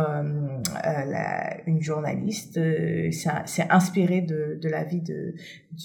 une 1.65 1.81
journaliste. 1.81 2.59
c'est 3.11 3.71
inspiré 3.71 4.21
de, 4.21 4.59
de 4.61 4.69
la 4.69 4.83
vie 4.83 5.01
de, 5.01 5.33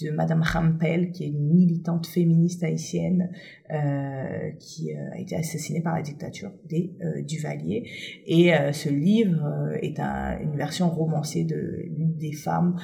de 0.03 0.11
Madame 0.11 0.43
Rampel, 0.43 1.11
qui 1.11 1.25
est 1.25 1.29
une 1.29 1.53
militante 1.53 2.07
féministe 2.07 2.63
haïtienne 2.63 3.31
euh, 3.73 4.51
qui 4.59 4.93
euh, 4.93 5.13
a 5.13 5.19
été 5.19 5.37
assassinée 5.41 5.81
par 5.81 5.95
la 5.95 6.03
dictature 6.03 6.51
des 6.69 6.93
euh, 7.03 7.23
Duvalier. 7.23 7.91
Et 8.27 8.53
ce 8.73 8.89
livre 8.89 9.73
est 9.81 9.99
une 9.99 10.57
version 10.57 10.89
romancée 10.89 11.45
de 11.45 11.85
l'une 11.97 12.17
des 12.17 12.33
femmes 12.33 12.77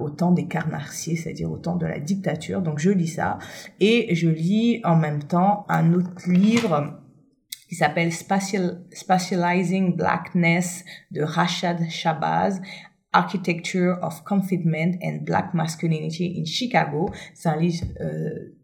au 0.00 0.10
temps 0.10 0.32
des 0.32 0.46
carnassiers, 0.46 1.16
c'est-à-dire 1.16 1.50
au 1.50 1.58
temps 1.58 1.76
de 1.76 1.86
la 1.86 2.00
dictature. 2.00 2.62
Donc 2.62 2.78
je 2.78 2.90
lis 2.90 3.08
ça 3.08 3.38
et 3.80 4.14
je 4.14 4.28
lis 4.28 4.80
en 4.84 4.96
même 4.96 5.22
temps 5.22 5.66
un 5.68 5.92
autre 5.92 6.28
livre 6.28 7.00
qui 7.68 7.74
s'appelle 7.74 8.12
Spatializing 8.12 9.96
Blackness 9.96 10.84
de 11.10 11.22
Rachad 11.22 11.88
Shabazz 11.88 12.60
Architecture 13.14 13.96
of 14.02 14.24
Confinement 14.24 14.98
and 15.02 15.24
Black 15.24 15.54
Masculinity 15.54 16.36
in 16.38 16.44
Chicago. 16.44 17.08
C'est 17.32 17.48
un 17.48 17.56
livre 17.56 17.84
euh, 18.00 18.54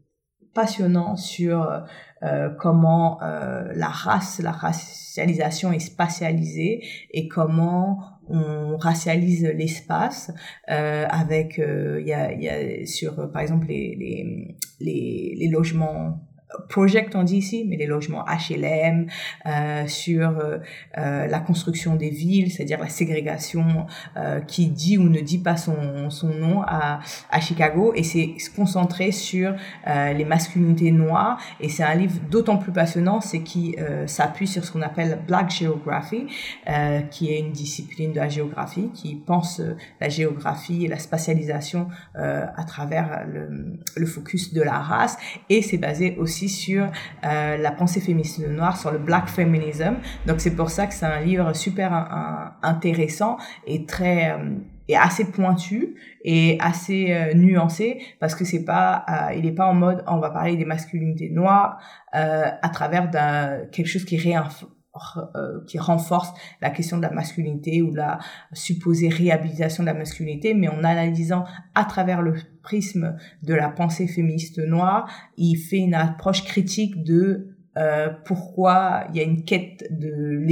passionnant 0.55 1.17
sur 1.17 1.85
euh, 2.23 2.51
comment 2.51 3.23
euh, 3.23 3.73
la 3.75 3.89
race, 3.89 4.41
la 4.41 4.53
racialisation 4.53 5.73
est 5.73 5.79
spatialisée 5.79 6.83
et 7.13 7.29
comment 7.29 8.01
on 8.29 8.77
racialise 8.77 9.45
l'espace 9.45 10.31
euh, 10.71 11.07
avec 11.09 11.59
il 11.59 12.07
y 12.07 12.13
a, 12.13 12.87
sur 12.87 13.31
par 13.33 13.43
exemple 13.43 13.67
les, 13.69 13.97
les, 14.81 15.35
les 15.39 15.49
logements 15.49 16.21
project 16.69 17.15
on 17.15 17.23
dit 17.23 17.39
ici, 17.39 17.65
mais 17.69 17.77
les 17.77 17.87
logements 17.87 18.25
HLM, 18.25 19.07
euh, 19.47 19.87
sur 19.87 20.29
euh, 20.31 20.59
euh, 20.99 21.27
la 21.27 21.41
construction 21.41 21.97
des 21.97 22.11
villes, 22.11 22.51
c'est-à-dire 22.51 22.79
la 22.79 22.89
ségrégation 22.89 23.87
euh, 24.17 24.41
qui 24.41 24.69
dit 24.69 24.99
ou 24.99 25.05
ne 25.09 25.21
dit 25.21 25.39
pas 25.39 25.57
son, 25.57 26.11
son 26.11 26.29
nom 26.29 26.63
à, 26.63 27.01
à 27.31 27.41
Chicago, 27.41 27.93
et 27.95 28.03
c'est 28.03 28.35
se 28.39 28.51
concentrer 28.51 29.13
sur 29.13 29.55
euh, 29.87 30.13
les 30.13 30.25
masculinités 30.25 30.91
noires, 30.91 31.41
et 31.61 31.69
c'est 31.69 31.83
un 31.83 31.95
livre 31.95 32.19
d'autant 32.31 32.59
plus 32.59 32.73
passionnant, 32.73 33.21
c'est 33.21 33.41
qui 33.41 33.77
s'appuie 34.07 34.47
sur 34.47 34.65
ce 34.65 34.73
qu'on 34.73 34.83
appelle 34.83 35.21
Black 35.27 35.51
Geography, 35.51 36.27
qui 37.11 37.33
est 37.33 37.39
une 37.39 37.53
discipline 37.53 38.13
de 38.13 38.17
la 38.17 38.29
géographie, 38.29 38.91
qui 38.95 39.15
pense 39.15 39.61
la 40.01 40.09
géographie 40.09 40.85
et 40.85 40.89
la 40.89 40.99
spatialisation 40.99 41.89
à 42.15 42.65
travers 42.65 43.27
le, 43.27 43.79
le 43.97 44.07
focus 44.07 44.53
de 44.53 44.63
la 44.63 44.79
race, 44.79 45.17
et 45.49 45.63
c'est 45.63 45.79
basé 45.79 46.17
aussi 46.19 46.40
sur 46.49 46.91
euh, 47.25 47.57
la 47.57 47.71
pensée 47.71 48.01
féministe 48.01 48.39
noire, 48.47 48.77
sur 48.77 48.91
le 48.91 48.99
black 48.99 49.29
feminism. 49.29 49.97
Donc 50.27 50.41
c'est 50.41 50.55
pour 50.55 50.71
ça 50.71 50.87
que 50.87 50.95
c'est 50.95 51.07
un 51.07 51.21
livre 51.21 51.53
super 51.55 51.93
intéressant 52.63 53.37
et 53.67 53.87
très 53.87 54.33
euh, 54.33 54.99
assez 54.99 55.25
pointu 55.25 55.95
et 56.25 56.59
assez 56.61 57.13
euh, 57.13 57.35
nuancé 57.35 58.03
parce 58.19 58.35
que 58.35 58.45
c'est 58.45 58.65
pas 58.65 59.05
il 59.37 59.47
est 59.47 59.53
pas 59.53 59.67
en 59.67 59.75
mode 59.75 60.03
on 60.07 60.19
va 60.19 60.31
parler 60.31 60.57
des 60.57 60.65
masculinités 60.65 61.31
noires 61.31 61.79
à 62.13 62.69
travers 62.71 63.11
quelque 63.71 63.87
chose 63.87 64.05
qui 64.05 64.17
réinforme 64.17 64.71
euh, 64.71 64.80
qui 65.67 65.79
renforce 65.79 66.33
la 66.61 66.71
question 66.71 66.97
de 66.97 67.03
la 67.03 67.11
masculinité 67.11 67.81
ou 67.83 67.95
la 67.95 68.19
supposée 68.53 69.09
réhabilitation 69.09 69.85
de 69.85 69.89
la 69.89 69.95
masculinité, 69.95 70.53
mais 70.55 70.69
en 70.69 70.83
analysant 70.83 71.45
à 71.75 71.85
travers 71.85 72.23
le 72.23 72.35
prisme 72.63 73.17
de 73.43 73.55
la 73.55 73.69
pensée 73.69 74.09
féministe 74.09 74.59
noire, 74.59 75.09
il 75.37 75.57
fait 75.57 75.79
une 75.79 75.95
approche 75.95 76.45
critique 76.45 77.05
de 77.05 77.57
euh, 77.79 78.09
pourquoi 78.25 79.05
il 79.11 79.17
y 79.17 79.21
a 79.21 79.23
une 79.23 79.45
quête 79.45 79.85
de, 79.93 80.45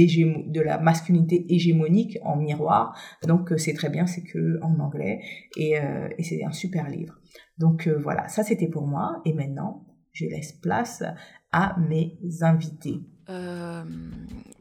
de 0.51 0.61
la 0.61 0.77
masculinité 0.77 1.45
hégémonique 1.53 2.17
en 2.23 2.37
miroir. 2.37 2.97
Donc 3.27 3.51
euh, 3.51 3.57
c'est 3.57 3.73
très 3.73 3.89
bien, 3.89 4.05
c'est 4.05 4.23
que 4.23 4.57
en 4.61 4.79
anglais 4.79 5.19
et, 5.57 5.75
et 6.17 6.23
c'est 6.23 6.45
un 6.45 6.53
super 6.53 6.89
livre. 6.89 7.19
Donc 7.57 7.89
voilà, 7.89 8.29
ça 8.29 8.43
c'était 8.43 8.69
pour 8.69 8.87
moi 8.87 9.21
et 9.25 9.33
maintenant 9.33 9.85
je 10.13 10.25
laisse 10.25 10.53
place 10.53 11.03
à 11.51 11.75
mes 11.77 12.17
invités. 12.41 13.01
Euh, 13.29 13.83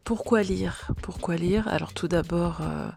pourquoi 0.04 0.42
lire? 0.42 0.90
Pourquoi 1.02 1.37
lire? 1.37 1.68
Alors 1.68 1.92
tout 1.92 2.08
d'abord, 2.08 2.60
euh, 2.60 2.90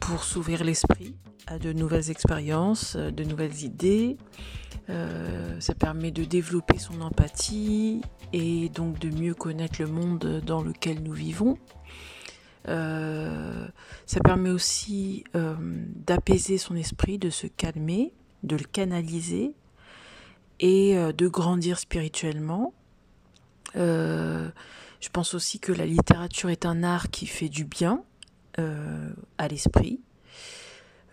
pour 0.00 0.24
s'ouvrir 0.24 0.64
l'esprit 0.64 1.14
à 1.46 1.58
de 1.58 1.72
nouvelles 1.72 2.10
expériences, 2.10 2.96
euh, 2.96 3.10
de 3.10 3.24
nouvelles 3.24 3.62
idées. 3.62 4.16
ça 5.60 5.74
permet 5.74 6.10
de 6.10 6.24
développer 6.24 6.78
son 6.78 7.00
empathie 7.00 8.00
et 8.32 8.68
donc 8.70 8.98
de 8.98 9.08
mieux 9.08 9.34
connaître 9.34 9.80
le 9.80 9.86
monde 9.86 10.42
dans 10.44 10.62
lequel 10.62 11.00
nous 11.04 11.12
vivons. 11.12 11.58
ça 12.66 14.20
permet 14.24 14.50
aussi 14.50 15.22
d'apaiser 15.94 16.58
son 16.58 16.74
esprit, 16.74 17.18
de 17.18 17.30
se 17.30 17.46
calmer, 17.46 18.12
de 18.42 18.56
le 18.56 18.64
canaliser 18.64 19.54
et 20.58 20.96
de 20.96 21.28
grandir 21.28 21.78
spirituellement. 21.78 22.72
Je 23.74 25.08
pense 25.08 25.34
aussi 25.34 25.58
que 25.60 25.72
la 25.72 25.86
littérature 25.86 26.50
est 26.50 26.66
un 26.66 26.82
art 26.82 27.10
qui 27.10 27.26
fait 27.26 27.48
du 27.48 27.64
bien 27.64 28.04
euh, 28.58 29.08
à 29.38 29.48
l'esprit. 29.48 30.00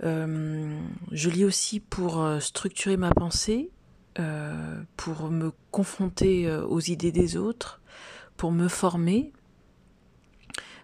Euh, 0.04 0.80
je 1.12 1.30
lis 1.30 1.46
aussi 1.46 1.80
pour 1.80 2.22
euh, 2.22 2.40
structurer 2.40 2.98
ma 2.98 3.12
pensée, 3.12 3.72
pour 4.96 5.30
me 5.30 5.52
confronter 5.70 6.52
aux 6.52 6.80
idées 6.80 7.12
des 7.12 7.38
autres, 7.38 7.82
pour 8.36 8.52
me 8.52 8.68
former. 8.68 9.32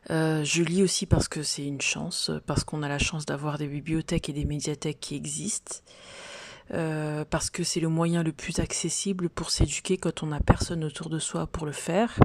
je 0.08 0.62
lis 0.62 0.84
aussi 0.84 1.08
parce 1.08 1.28
que 1.28 1.42
c'est 1.42 1.66
une 1.66 1.82
chance, 1.82 2.30
parce 2.46 2.64
qu'on 2.64 2.84
a 2.84 2.88
la 2.88 3.00
chance 3.00 3.26
d'avoir 3.26 3.58
des 3.58 3.66
bibliothèques 3.66 4.30
et 4.30 4.34
des 4.34 4.46
médiathèques 4.46 5.00
qui 5.00 5.16
existent. 5.16 5.78
Parce 6.70 7.50
que 7.50 7.64
c'est 7.64 7.80
le 7.80 7.90
moyen 7.90 8.24
le 8.24 8.32
plus 8.32 8.60
accessible 8.60 9.30
pour 9.30 9.52
s'éduquer 9.52 9.98
quand 9.98 10.24
on 10.24 10.28
n'a 10.28 10.40
personne 10.40 10.84
autour 10.84 11.10
de 11.10 11.20
soi 11.20 11.48
pour 11.48 11.66
le 11.66 11.72
faire 11.72 12.20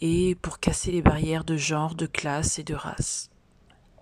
et 0.00 0.36
pour 0.36 0.60
casser 0.60 0.92
les 0.92 1.02
barrières 1.02 1.44
de 1.44 1.56
genre, 1.56 1.94
de 1.94 2.06
classe 2.06 2.58
et 2.58 2.64
de 2.64 2.74
race. 2.74 3.30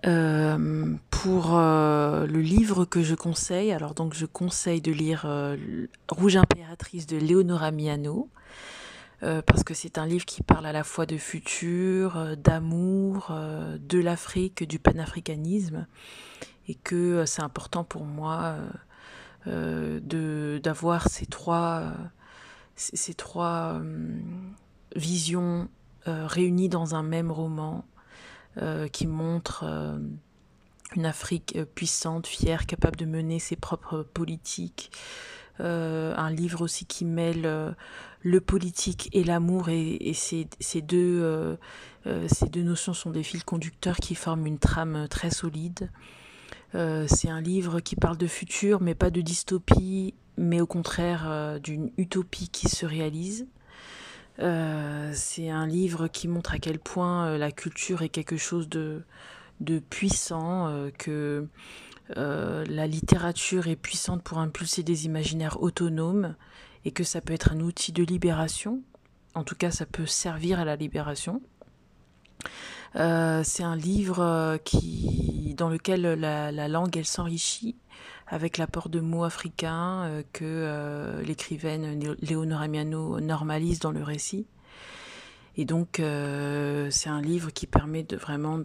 Euh, 0.05 0.95
pour 1.09 1.57
euh, 1.57 2.27
le 2.27 2.39
livre 2.39 2.85
que 2.85 3.01
je 3.01 3.15
conseille, 3.15 3.71
alors 3.71 3.95
donc 3.95 4.13
je 4.13 4.25
conseille 4.27 4.79
de 4.79 4.91
lire 4.91 5.23
euh, 5.25 5.57
Rouge 6.09 6.37
impératrice 6.37 7.07
de 7.07 7.17
Leonora 7.17 7.71
Miano, 7.71 8.29
parce 9.19 9.63
que 9.63 9.73
c'est 9.73 9.97
un 9.97 10.05
livre 10.05 10.25
qui 10.25 10.43
parle 10.43 10.67
à 10.67 10.71
la 10.71 10.83
fois 10.83 11.07
de 11.07 11.17
futur, 11.17 12.37
d'amour, 12.37 13.35
de 13.79 13.99
l'Afrique, 13.99 14.63
du 14.63 14.77
panafricanisme, 14.77 15.87
et 16.67 16.75
que 16.75 17.25
c'est 17.25 17.41
important 17.41 17.83
pour 17.83 18.05
moi 18.05 18.57
de 19.47 20.59
d'avoir 20.61 21.07
ces 21.07 21.25
trois 21.25 21.93
ces 22.75 23.13
trois 23.15 23.81
visions 24.95 25.67
euh, 26.07 26.25
réunis 26.25 26.69
dans 26.69 26.95
un 26.95 27.03
même 27.03 27.31
roman 27.31 27.83
euh, 28.57 28.87
qui 28.87 29.07
montre 29.07 29.65
euh, 29.67 29.97
une 30.95 31.05
Afrique 31.05 31.57
puissante, 31.75 32.27
fière, 32.27 32.65
capable 32.65 32.95
de 32.95 33.05
mener 33.05 33.39
ses 33.39 33.57
propres 33.57 34.03
politiques. 34.03 34.91
un 35.59 36.29
livre 36.29 36.61
aussi 36.61 36.85
qui 36.85 37.03
mêle 37.03 37.75
le 38.21 38.41
politique 38.41 39.09
et 39.11 39.23
l'amour 39.23 39.69
et, 39.69 40.13
ces, 40.13 40.47
deux, 40.81 41.57
ces 42.27 42.45
deux 42.45 42.61
notions 42.63 42.93
sont 42.93 43.09
des 43.09 43.23
fils 43.23 43.43
conducteurs 43.43 43.97
qui 43.97 44.15
forment 44.15 44.47
une 44.47 44.59
trame 44.59 45.07
très 45.09 45.31
solide. 45.31 45.89
C'est 46.73 47.29
un 47.29 47.41
livre 47.41 47.79
qui 47.79 47.95
parle 47.95 48.17
de 48.17 48.27
futur, 48.27 48.81
mais 48.81 48.95
pas 48.95 49.09
de 49.09 49.21
dystopie, 49.21 50.13
mais 50.37 50.61
au 50.61 50.67
contraire 50.67 51.59
d'une 51.61 51.91
utopie 51.97 52.49
qui 52.49 52.69
se 52.69 52.85
réalise. 52.85 53.47
Euh, 54.39 55.11
c'est 55.15 55.49
un 55.49 55.65
livre 55.65 56.07
qui 56.07 56.27
montre 56.27 56.53
à 56.53 56.59
quel 56.59 56.79
point 56.79 57.27
euh, 57.27 57.37
la 57.37 57.51
culture 57.51 58.03
est 58.03 58.09
quelque 58.09 58.37
chose 58.37 58.69
de, 58.69 59.03
puissant, 59.89 60.67
euh, 60.67 60.91
que 60.91 61.47
la 62.15 62.87
littérature 62.87 63.67
est 63.67 63.75
puissante 63.75 64.23
pour 64.23 64.37
impulser 64.37 64.83
des 64.83 65.05
imaginaires 65.05 65.61
autonomes 65.61 66.35
et 66.85 66.91
que 66.91 67.03
ça 67.03 67.19
peut 67.19 67.33
être 67.33 67.51
un 67.51 67.59
outil 67.59 67.91
de 67.91 68.03
libération. 68.03 68.81
En 69.33 69.43
tout 69.43 69.55
cas, 69.55 69.71
ça 69.71 69.85
peut 69.85 70.05
servir 70.05 70.59
à 70.59 70.65
la 70.65 70.77
libération. 70.77 71.41
C'est 72.93 73.63
un 73.63 73.75
livre 73.75 74.57
qui, 74.63 75.53
dans 75.57 75.69
lequel 75.69 76.01
la, 76.01 76.51
la 76.51 76.67
langue 76.67 76.95
elle 76.97 77.05
s'enrichit 77.05 77.75
avec 78.27 78.57
l'apport 78.57 78.89
de 78.89 78.99
mots 78.99 79.23
africains 79.23 80.03
euh, 80.03 80.23
que 80.33 80.43
euh, 80.43 81.21
l'écrivaine 81.23 82.15
Léonore 82.21 82.67
Miano 82.67 83.19
normalise 83.19 83.79
dans 83.79 83.91
le 83.91 84.03
récit. 84.03 84.45
Et 85.55 85.65
donc, 85.65 85.99
euh, 85.99 86.89
c'est 86.91 87.09
un 87.09 87.21
livre 87.21 87.51
qui 87.51 87.65
permet 87.65 88.03
de 88.03 88.15
vraiment 88.15 88.59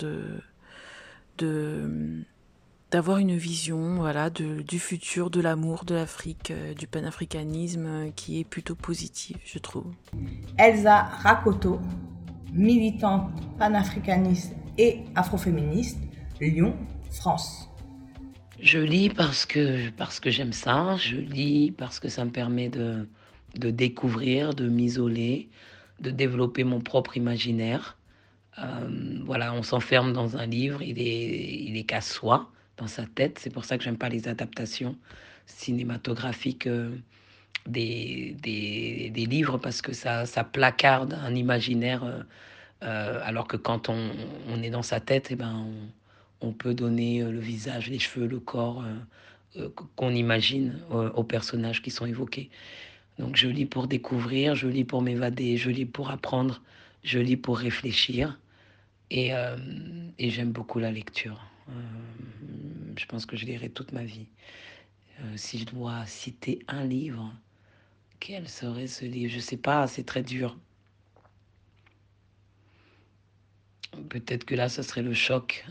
d'avoir 2.90 3.16
une 3.16 3.36
vision 3.36 3.96
voilà 3.96 4.28
du 4.28 4.78
futur 4.78 5.30
de 5.30 5.40
l'amour 5.40 5.86
de 5.86 5.94
l'Afrique 5.94 6.52
du 6.76 6.86
panafricanisme 6.86 8.12
qui 8.14 8.38
est 8.38 8.44
plutôt 8.44 8.74
positive 8.74 9.38
je 9.46 9.58
trouve 9.58 9.86
Elsa 10.58 11.02
Rakoto 11.02 11.80
militante 12.52 13.30
panafricaniste 13.58 14.54
et 14.78 15.00
afroféministe 15.14 15.98
Lyon 16.40 16.74
France 17.10 17.68
je 18.62 18.78
lis 18.78 19.10
parce 19.10 19.44
que, 19.44 19.90
parce 19.90 20.20
que 20.20 20.30
j'aime 20.30 20.52
ça, 20.52 20.96
je 20.96 21.16
lis 21.16 21.72
parce 21.72 21.98
que 21.98 22.08
ça 22.08 22.24
me 22.24 22.30
permet 22.30 22.68
de, 22.68 23.08
de 23.56 23.70
découvrir, 23.70 24.54
de 24.54 24.68
m'isoler, 24.68 25.48
de 26.00 26.10
développer 26.10 26.62
mon 26.62 26.80
propre 26.80 27.16
imaginaire. 27.16 27.98
Euh, 28.58 29.18
voilà, 29.24 29.52
on 29.52 29.62
s'enferme 29.62 30.12
dans 30.12 30.36
un 30.36 30.46
livre, 30.46 30.80
il 30.80 31.00
est, 31.00 31.64
il 31.64 31.76
est 31.76 31.82
qu'à 31.82 32.00
soi, 32.00 32.50
dans 32.76 32.86
sa 32.86 33.04
tête. 33.04 33.40
C'est 33.40 33.50
pour 33.52 33.64
ça 33.64 33.78
que 33.78 33.84
j'aime 33.84 33.98
pas 33.98 34.08
les 34.08 34.28
adaptations 34.28 34.96
cinématographiques 35.46 36.68
euh, 36.68 36.94
des, 37.66 38.36
des, 38.42 39.26
livres, 39.26 39.58
parce 39.58 39.82
que 39.82 39.92
ça, 39.92 40.26
ça 40.26 40.44
placarde 40.44 41.14
un 41.14 41.34
imaginaire, 41.34 42.24
euh, 42.82 43.20
alors 43.22 43.46
que 43.46 43.56
quand 43.56 43.88
on, 43.88 44.10
on, 44.48 44.62
est 44.62 44.70
dans 44.70 44.82
sa 44.82 45.00
tête, 45.00 45.30
et 45.30 45.34
eh 45.34 45.36
ben, 45.36 45.66
on, 46.40 46.52
peut 46.52 46.74
donner 46.74 47.22
euh, 47.22 47.30
le 47.30 47.38
visage, 47.38 47.88
les 47.88 47.98
cheveux, 47.98 48.26
le 48.26 48.40
corps 48.40 48.82
euh, 48.82 49.60
euh, 49.60 49.68
qu'on 49.96 50.10
imagine 50.10 50.80
aux 50.90 51.24
personnages 51.24 51.82
qui 51.82 51.90
sont 51.90 52.06
évoqués. 52.06 52.50
Donc 53.18 53.36
je 53.36 53.48
lis 53.48 53.66
pour 53.66 53.86
découvrir, 53.86 54.54
je 54.54 54.66
lis 54.66 54.84
pour 54.84 55.02
m'évader, 55.02 55.56
je 55.56 55.70
lis 55.70 55.84
pour 55.84 56.10
apprendre, 56.10 56.62
je 57.04 57.18
lis 57.18 57.36
pour 57.36 57.58
réfléchir. 57.58 58.38
Et, 59.10 59.30
j'aime 60.18 60.52
beaucoup 60.52 60.78
la 60.78 60.90
lecture. 60.90 61.44
je 62.96 63.04
pense 63.04 63.26
que 63.26 63.36
je 63.36 63.44
lirai 63.44 63.68
toute 63.68 63.92
ma 63.92 64.04
vie. 64.04 64.26
si 65.36 65.58
je 65.58 65.66
dois 65.66 66.06
citer 66.06 66.60
un 66.66 66.84
livre, 66.84 67.30
quel 68.22 68.48
serait 68.48 68.86
ce 68.86 69.04
livre? 69.04 69.32
Je 69.32 69.36
ne 69.38 69.42
sais 69.42 69.56
pas, 69.56 69.88
c'est 69.88 70.04
très 70.04 70.22
dur. 70.22 70.56
Peut-être 74.10 74.44
que 74.44 74.54
là, 74.54 74.68
ce 74.68 74.82
serait 74.82 75.02
le 75.02 75.12
choc 75.12 75.66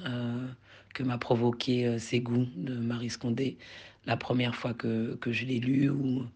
que 0.93 1.01
m'a 1.01 1.17
provoqué 1.17 1.87
euh, 1.87 2.19
goûts 2.19 2.49
de 2.57 2.75
Marie 2.75 3.09
Scondé 3.09 3.57
la 4.05 4.17
première 4.17 4.53
fois 4.53 4.73
que, 4.73 5.15
que 5.15 5.31
je 5.31 5.45
l'ai 5.45 5.59
lu 5.59 5.89
ou, 5.89 6.27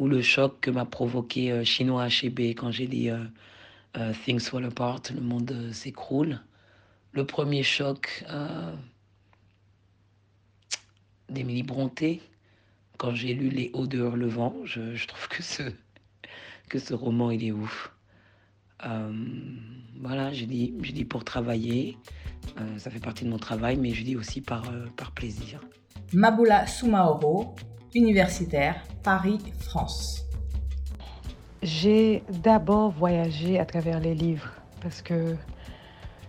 le 0.00 0.22
choc 0.22 0.58
que 0.60 0.72
m'a 0.72 0.86
provoqué 0.86 1.52
euh, 1.52 1.62
Chinois 1.62 2.08
HB 2.08 2.40
quand 2.56 2.72
j'ai 2.72 2.88
lu 2.88 3.10
euh, 3.10 4.12
Things 4.24 4.40
Fall 4.40 4.64
Apart, 4.64 5.02
le 5.14 5.20
monde 5.20 5.70
s'écroule. 5.72 6.40
Le 7.12 7.24
premier 7.24 7.62
choc 7.62 8.24
d'Émilie 11.28 11.62
Bronté, 11.62 12.20
quand 12.98 13.14
j'ai 13.14 13.34
lu 13.34 13.48
Les 13.48 13.70
Hauts 13.74 13.86
de 13.86 13.98
Hurlevent, 13.98 14.64
je, 14.64 14.94
je 14.94 15.06
trouve 15.06 15.28
que 15.28 15.42
ce, 15.42 15.62
que 16.68 16.78
ce 16.78 16.94
roman, 16.94 17.30
il 17.30 17.44
est 17.44 17.52
ouf. 17.52 17.92
voilà, 20.00 20.32
je 20.32 20.44
dis, 20.44 20.74
je 20.82 20.92
dis 20.92 21.04
pour 21.04 21.24
travailler, 21.24 21.96
euh, 22.58 22.78
ça 22.78 22.90
fait 22.90 23.00
partie 23.00 23.24
de 23.24 23.30
mon 23.30 23.38
travail, 23.38 23.76
mais 23.76 23.90
je 23.90 24.04
dis 24.04 24.16
aussi 24.16 24.40
par, 24.40 24.68
euh, 24.70 24.86
par 24.96 25.12
plaisir. 25.12 25.60
Maboula 26.12 26.66
Soumaoro, 26.66 27.54
universitaire, 27.94 28.82
Paris, 29.02 29.38
France. 29.58 30.24
J'ai 31.62 32.22
d'abord 32.28 32.90
voyagé 32.90 33.58
à 33.58 33.64
travers 33.64 33.98
les 33.98 34.14
livres 34.14 34.52
parce 34.82 35.00
que 35.00 35.34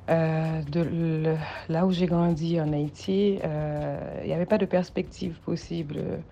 euh, 0.09 0.61
de 0.63 1.35
là 1.67 1.85
où 1.85 1.91
j'ai 1.91 2.05
grandi 2.05 2.59
en 2.61 2.71
Haïti, 2.71 3.39
il 3.43 4.27
n'y 4.27 4.33
avait 4.33 4.45
pas 4.45 4.57
de 4.57 4.65
perspective 4.65 5.37
possible 5.41 6.23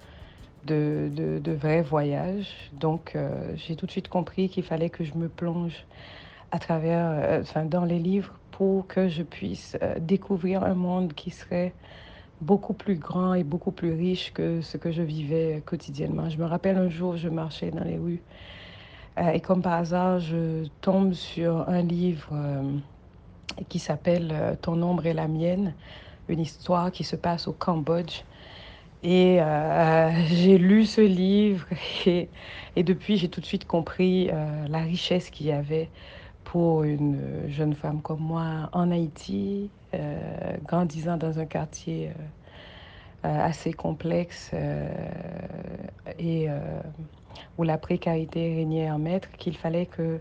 de, 0.66 1.10
de, 1.14 1.40
de 1.40 1.52
vrai 1.52 1.82
voyage. 1.82 2.72
Donc 2.74 3.18
j'ai 3.56 3.76
tout 3.76 3.86
de 3.86 3.92
suite 3.92 4.08
compris 4.08 4.50
qu'il 4.50 4.64
fallait 4.64 4.90
que 4.90 5.04
je 5.04 5.14
me 5.16 5.28
plonge 5.28 5.86
à 6.52 6.60
travers, 6.60 7.42
enfin, 7.42 7.66
dans 7.66 7.86
les 7.86 8.00
livres 8.00 8.34
pour 8.54 8.86
que 8.88 9.10
je 9.10 9.24
puisse 9.24 9.78
euh, 9.82 9.96
découvrir 10.00 10.64
un 10.64 10.76
monde 10.76 11.14
qui 11.14 11.32
serait 11.32 11.74
beaucoup 12.42 12.74
plus 12.74 12.96
grand 12.96 13.34
et 13.34 13.44
beaucoup 13.44 13.72
plus 13.72 13.94
riche 13.94 14.32
que 14.34 14.62
ce 14.62 14.78
que 14.78 14.92
je 14.92 15.02
vivais 15.02 15.64
quotidiennement. 15.66 16.30
Je 16.30 16.38
me 16.38 16.46
rappelle 16.46 16.78
un 16.78 16.90
jour, 16.90 17.18
je 17.18 17.30
marchais 17.30 17.72
dans 17.72 17.84
les 17.84 17.98
rues 17.98 18.22
euh, 19.18 19.32
et 19.32 19.40
comme 19.40 19.62
par 19.62 19.74
hasard, 19.74 20.20
je 20.20 20.66
tombe 20.82 21.14
sur 21.14 21.68
un 21.68 21.82
livre 21.82 22.30
euh, 22.32 22.78
qui 23.70 23.80
s'appelle 23.80 24.58
Ton 24.62 24.82
ombre 24.82 25.06
et 25.08 25.14
la 25.14 25.28
mienne, 25.28 25.74
une 26.28 26.40
histoire 26.40 26.92
qui 26.92 27.04
se 27.04 27.16
passe 27.16 27.48
au 27.48 27.54
Cambodge. 27.54 28.24
Et 29.04 29.40
j'ai 30.28 30.58
lu 30.58 30.86
ce 30.86 31.02
livre 31.02 31.68
et, 32.06 32.84
depuis, 32.84 33.18
j'ai 33.18 33.30
tout 33.30 33.42
de 33.42 33.46
suite 33.46 33.66
compris 33.66 34.30
la 34.70 34.80
richesse 34.80 35.30
qu'il 35.30 35.48
y 35.48 35.52
avait 35.52 35.90
pour 36.44 36.84
une 36.84 37.50
jeune 37.50 37.74
femme 37.74 38.02
comme 38.02 38.22
moi 38.22 38.70
en 38.74 38.92
Haïti, 38.92 39.72
euh, 39.94 40.58
grandissant 40.66 41.18
dans 41.18 41.40
un 41.40 41.46
quartier 41.46 42.10
euh, 42.10 43.28
euh, 43.28 43.40
assez 43.40 43.74
complexe 43.74 44.52
et 46.20 46.48
où 47.58 47.64
la 47.64 47.78
précarité 47.78 48.56
régnait 48.56 48.92
en 48.92 49.00
maître, 49.00 49.32
qu'il 49.38 49.58
fallait 49.58 49.86
que, 49.86 50.20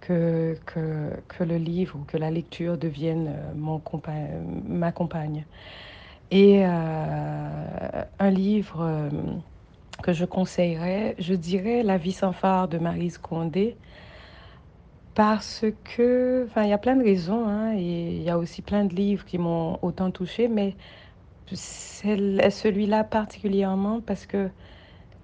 que, 0.00 0.58
que, 0.66 1.10
que, 1.28 1.44
le 1.44 1.56
livre 1.56 1.96
ou 2.00 2.04
que 2.04 2.16
la 2.16 2.30
lecture 2.30 2.78
devienne 2.78 3.32
mon 3.54 3.80
ma 4.66 4.92
compagne. 4.92 5.44
Et 6.32 6.64
un 6.64 8.30
livre 8.30 9.10
que 10.02 10.12
je 10.12 10.24
conseillerais, 10.24 11.14
je 11.18 11.34
dirais 11.34 11.82
La 11.82 11.98
vie 11.98 12.12
sans 12.12 12.32
phare 12.32 12.68
de 12.68 12.78
Marise 12.78 13.18
Condé, 13.18 13.76
parce 15.14 15.64
que, 15.84 16.46
enfin, 16.48 16.64
il 16.64 16.70
y 16.70 16.72
a 16.72 16.78
plein 16.78 16.96
de 16.96 17.04
raisons, 17.04 17.46
hein, 17.46 17.74
et 17.76 18.16
il 18.16 18.22
y 18.22 18.30
a 18.30 18.38
aussi 18.38 18.62
plein 18.62 18.84
de 18.86 18.94
livres 18.94 19.24
qui 19.26 19.38
m'ont 19.38 19.78
autant 19.82 20.10
touché, 20.10 20.48
mais 20.48 20.76
celui-là 21.54 23.04
particulièrement 23.04 24.00
parce 24.00 24.26
que 24.26 24.50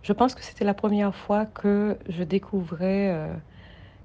je 0.03 0.13
pense 0.13 0.35
que 0.35 0.43
c'était 0.45 0.65
la 0.65 0.75
première 0.75 1.15
fois 1.15 1.47
que 1.47 1.99
je 2.09 2.23
découvrais 2.25 3.11
euh, 3.13 3.35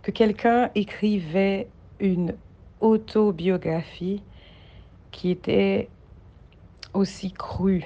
que 0.03 0.11
quelqu'un 0.11 0.71
écrivait 0.75 1.73
une 1.99 2.37
autobiographie 2.81 4.25
qui 5.11 5.31
était 5.31 5.93
aussi 6.93 7.31
crue. 7.31 7.85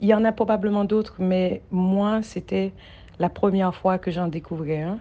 Il 0.00 0.08
y 0.08 0.14
en 0.14 0.24
a 0.24 0.32
probablement 0.32 0.84
d'autres, 0.84 1.16
mais 1.18 1.62
moi, 1.70 2.22
c'était 2.22 2.72
la 3.18 3.28
première 3.28 3.74
fois 3.74 3.98
que 3.98 4.10
j'en 4.10 4.28
découvrais 4.28 4.82
un. 4.82 4.98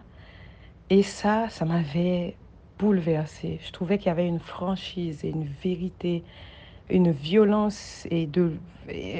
Et 0.89 1.03
ça, 1.03 1.47
ça 1.49 1.65
m'avait 1.65 2.35
bouleversée. 2.79 3.59
Je 3.65 3.71
trouvais 3.71 3.97
qu'il 3.97 4.07
y 4.07 4.11
avait 4.11 4.27
une 4.27 4.39
franchise 4.39 5.23
et 5.23 5.29
une 5.29 5.47
vérité, 5.63 6.23
une 6.89 7.11
violence, 7.11 8.07
et 8.09 8.25
de, 8.25 8.53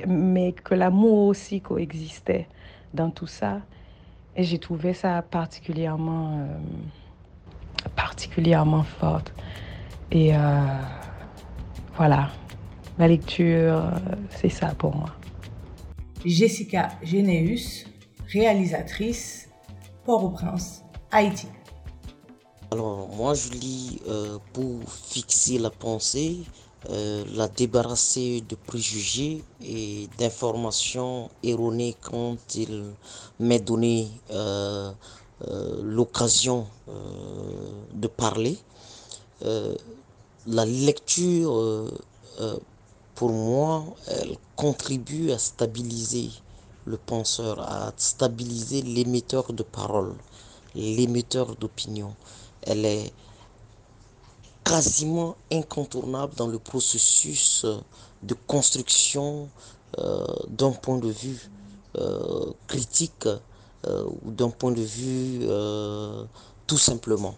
mais 0.08 0.54
que 0.54 0.74
l'amour 0.74 1.28
aussi 1.28 1.62
coexistait 1.62 2.48
dans 2.94 3.12
tout 3.12 3.28
ça. 3.28 3.62
Et 4.36 4.44
j'ai 4.44 4.58
trouvé 4.58 4.94
ça 4.94 5.22
particulièrement, 5.22 6.40
euh, 6.40 6.58
particulièrement 7.96 8.84
forte. 8.84 9.34
Et 10.12 10.36
euh, 10.36 10.40
voilà, 11.96 12.30
la 13.00 13.08
lecture, 13.08 13.92
c'est 14.30 14.50
ça 14.50 14.76
pour 14.78 14.96
moi. 14.96 15.10
Jessica 16.26 16.90
Généus, 17.02 17.86
réalisatrice, 18.28 19.48
Port-au-Prince, 20.06 20.84
Haïti. 21.12 21.48
Alors 22.72 23.10
moi 23.16 23.34
je 23.34 23.50
lis 23.50 24.00
euh, 24.08 24.38
pour 24.54 24.84
fixer 24.92 25.58
la 25.58 25.70
pensée, 25.70 26.42
euh, 26.90 27.24
la 27.34 27.48
débarrasser 27.48 28.44
de 28.48 28.56
préjugés 28.56 29.44
et 29.64 30.08
d'informations 30.20 31.30
erronées 31.42 31.96
quand 32.00 32.38
il 32.56 32.84
m'est 33.40 33.60
donné 33.60 34.08
euh, 34.32 34.92
l'occasion 35.82 36.68
de 37.94 38.08
parler. 38.08 38.58
la 39.42 40.66
lecture, 40.66 41.88
pour 43.20 43.32
moi, 43.32 43.84
elle 44.08 44.38
contribue 44.56 45.32
à 45.32 45.38
stabiliser 45.38 46.30
le 46.86 46.98
penseur, 46.98 47.60
à 47.60 47.92
stabiliser 47.98 48.82
l'émetteur 48.82 49.52
de 49.52 49.64
parole, 49.64 50.16
l'émetteur 50.74 51.56
d'opinion 51.58 52.16
elle 52.62 52.86
est 52.86 53.12
quasiment 54.64 55.36
incontournable 55.52 56.34
dans 56.36 56.48
le 56.48 56.60
processus 56.60 57.64
euh, 57.66 57.78
de 58.24 58.36
construction 58.48 59.50
euh, 59.98 60.26
d'un 60.50 60.72
point 60.72 60.98
de 60.98 61.10
vue 61.10 61.50
euh, 61.98 62.52
critique 62.68 63.28
ou 63.88 64.32
d'un 64.32 64.50
point 64.50 64.72
de 64.74 64.82
vue 64.82 65.48
tout 66.68 66.78
simplement. 66.78 67.34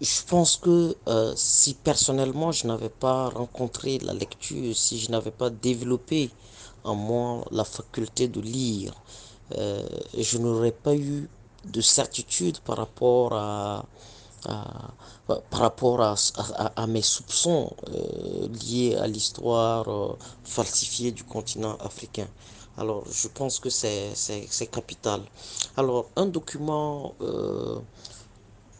Je 0.00 0.22
pense 0.26 0.56
que 0.56 0.94
si 1.36 1.74
personnellement 1.74 2.52
je 2.52 2.66
n'avais 2.66 2.88
pas 2.88 3.28
rencontré 3.28 3.98
la 3.98 4.12
lecture, 4.12 4.76
si 4.76 4.98
je 4.98 5.10
n'avais 5.10 5.30
pas 5.30 5.50
développé 5.50 6.30
en 6.84 6.94
moi 6.94 7.44
la 7.50 7.64
faculté 7.64 8.28
de 8.28 8.40
lire, 8.40 8.92
je 9.50 10.38
n'aurais 10.38 10.72
pas 10.72 10.94
eu 10.94 11.28
de 11.64 11.80
certitude 11.80 12.58
par 12.60 12.76
rapport 12.76 13.32
à, 13.32 13.84
par 15.26 15.60
rapport 15.60 16.00
à, 16.00 16.86
mes 16.86 17.02
soupçons 17.02 17.72
euh, 17.88 18.48
liés 18.48 18.94
à 18.96 19.06
l'histoire 19.06 19.88
euh, 19.88 20.16
falsifiée 20.44 21.10
du 21.10 21.24
continent 21.24 21.76
africain. 21.80 22.28
Alors, 22.78 23.04
je 23.10 23.28
pense 23.28 23.58
que 23.58 23.70
c'est 23.70 24.14
capital. 24.70 25.22
Alors, 25.76 26.06
un 26.16 26.26
document 26.26 27.14
euh, 27.22 27.78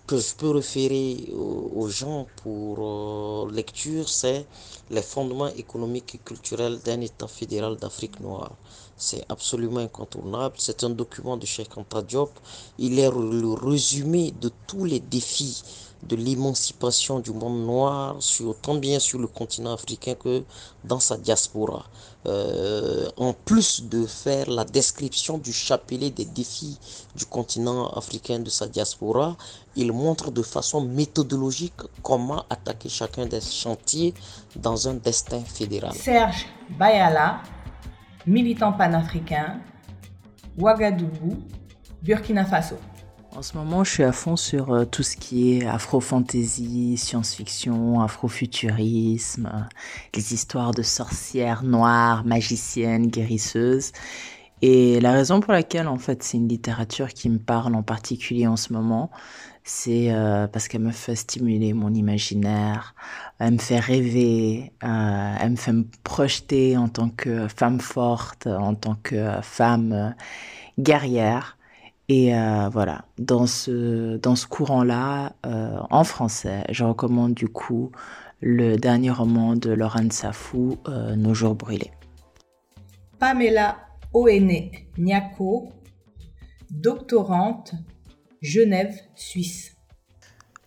que 0.07 0.19
je 0.19 0.35
peux 0.35 0.51
référer 0.51 1.33
aux, 1.35 1.89
gens 1.89 2.27
pour 2.43 3.49
lecture, 3.51 4.09
c'est 4.09 4.47
les 4.91 5.03
fondements 5.03 5.49
économiques 5.49 6.15
et 6.15 6.19
culturels 6.19 6.79
d'un 6.85 7.01
État 7.01 7.27
fédéral 7.27 7.77
d'Afrique 7.77 8.21
noire. 8.21 8.53
C'est 8.97 9.25
absolument 9.29 9.81
incontournable. 9.81 10.55
C'est 10.59 10.85
un 10.85 10.91
document 10.91 11.37
de 11.37 11.45
Cheikh 11.45 11.77
Anta 11.77 12.03
Diop. 12.03 12.31
Il 12.79 12.99
est 12.99 13.11
le 13.11 13.53
résumé 13.53 14.33
de 14.41 14.51
tous 14.67 14.85
les 14.85 15.01
défis 15.01 15.63
de 16.09 16.17
l'émancipation 16.17 17.21
du 17.21 17.33
monde 17.33 17.65
noir, 17.67 18.17
sur, 18.21 18.57
tant 18.61 18.75
bien 18.75 18.99
sur 18.99 19.19
le 19.19 19.27
continent 19.27 19.73
africain 19.73 20.15
que 20.15 20.45
dans 20.85 21.01
sa 21.01 21.17
diaspora. 21.17 21.85
Euh, 22.27 23.09
en 23.17 23.33
plus 23.33 23.85
de 23.85 24.05
faire 24.07 24.51
la 24.51 24.65
description 24.65 25.39
du 25.39 25.53
chapelet 25.53 26.11
des 26.11 26.25
défis 26.25 26.79
du 27.15 27.25
continent 27.25 27.89
africain 27.91 28.41
de 28.41 28.51
sa 28.51 28.67
diaspora, 28.67 29.37
il 29.77 29.93
montre 29.93 30.31
de 30.31 30.43
façon 30.43 30.81
méthodologique 30.81 31.81
comment 32.03 32.45
attaquer 32.51 32.89
chacun 32.89 33.27
des 33.27 33.41
chantiers 33.41 34.15
dans 34.57 34.89
un 34.89 34.95
destin 34.95 35.41
fédéral. 35.41 35.95
Serge 35.95 36.47
Bayala, 36.79 37.43
militant 38.27 38.73
panafricain, 38.73 39.61
Ouagadougou, 40.59 41.37
Burkina 42.03 42.45
Faso. 42.45 42.77
En 43.33 43.43
ce 43.43 43.57
moment, 43.57 43.85
je 43.85 43.91
suis 43.91 44.03
à 44.03 44.13
fond 44.13 44.37
sur 44.37 44.73
euh, 44.73 44.85
tout 44.85 45.03
ce 45.03 45.17
qui 45.17 45.59
est 45.59 45.67
afro-fantasy, 45.67 46.97
science-fiction, 46.97 48.01
afro-futurisme, 48.01 49.51
euh, 49.53 49.61
les 50.15 50.33
histoires 50.33 50.73
de 50.73 50.83
sorcières 50.83 51.63
noires, 51.63 52.25
magiciennes, 52.25 53.09
guérisseuses. 53.09 53.93
Et 54.63 55.01
la 55.01 55.13
raison 55.13 55.41
pour 55.41 55.53
laquelle, 55.53 55.87
en 55.89 55.99
fait, 55.99 56.23
c'est 56.23 56.39
une 56.39 56.49
littérature 56.49 57.09
qui 57.09 57.29
me 57.29 57.39
parle 57.39 57.75
en 57.75 57.83
particulier 57.83 58.47
en 58.47 58.57
ce 58.57 58.73
moment, 58.73 59.11
c'est 59.65 60.13
euh, 60.13 60.47
parce 60.47 60.69
qu'elle 60.69 60.81
me 60.83 60.93
fait 60.93 61.17
stimuler 61.17 61.75
mon 61.75 61.93
imaginaire, 61.93 62.95
elle 63.39 63.55
me 63.55 63.59
fait 63.59 63.81
rêver, 63.81 64.73
euh, 64.83 65.35
elle 65.41 65.51
me 65.51 65.57
fait 65.57 65.73
me 65.73 65.85
projeter 66.05 66.77
en 66.77 66.89
tant 66.89 67.11
que 67.11 67.49
femme 67.49 67.81
forte, 67.81 68.47
en 68.47 68.75
tant 68.75 68.97
que 69.03 69.31
femme 69.43 70.15
guerrière. 70.79 71.59
Et 72.09 72.33
voilà, 72.73 73.05
dans 73.19 73.47
ce, 73.47 74.17
dans 74.19 74.37
ce 74.37 74.47
courant-là, 74.47 75.35
en 75.43 76.05
français, 76.05 76.65
je 76.71 76.85
recommande 76.85 77.35
du 77.35 77.49
coup 77.49 77.91
le 78.41 78.77
dernier 78.77 79.11
roman 79.11 79.57
de 79.57 79.71
Laurent 79.71 80.11
Safou, 80.11 80.79
Nos 81.17 81.35
jours 81.35 81.55
brûlés. 81.55 81.91
Pamela 83.19 83.79
Oene 84.13 84.71
Nyako, 84.99 85.73
doctorante 86.71 87.75
Genève, 88.41 88.95
Suisse. 89.15 89.73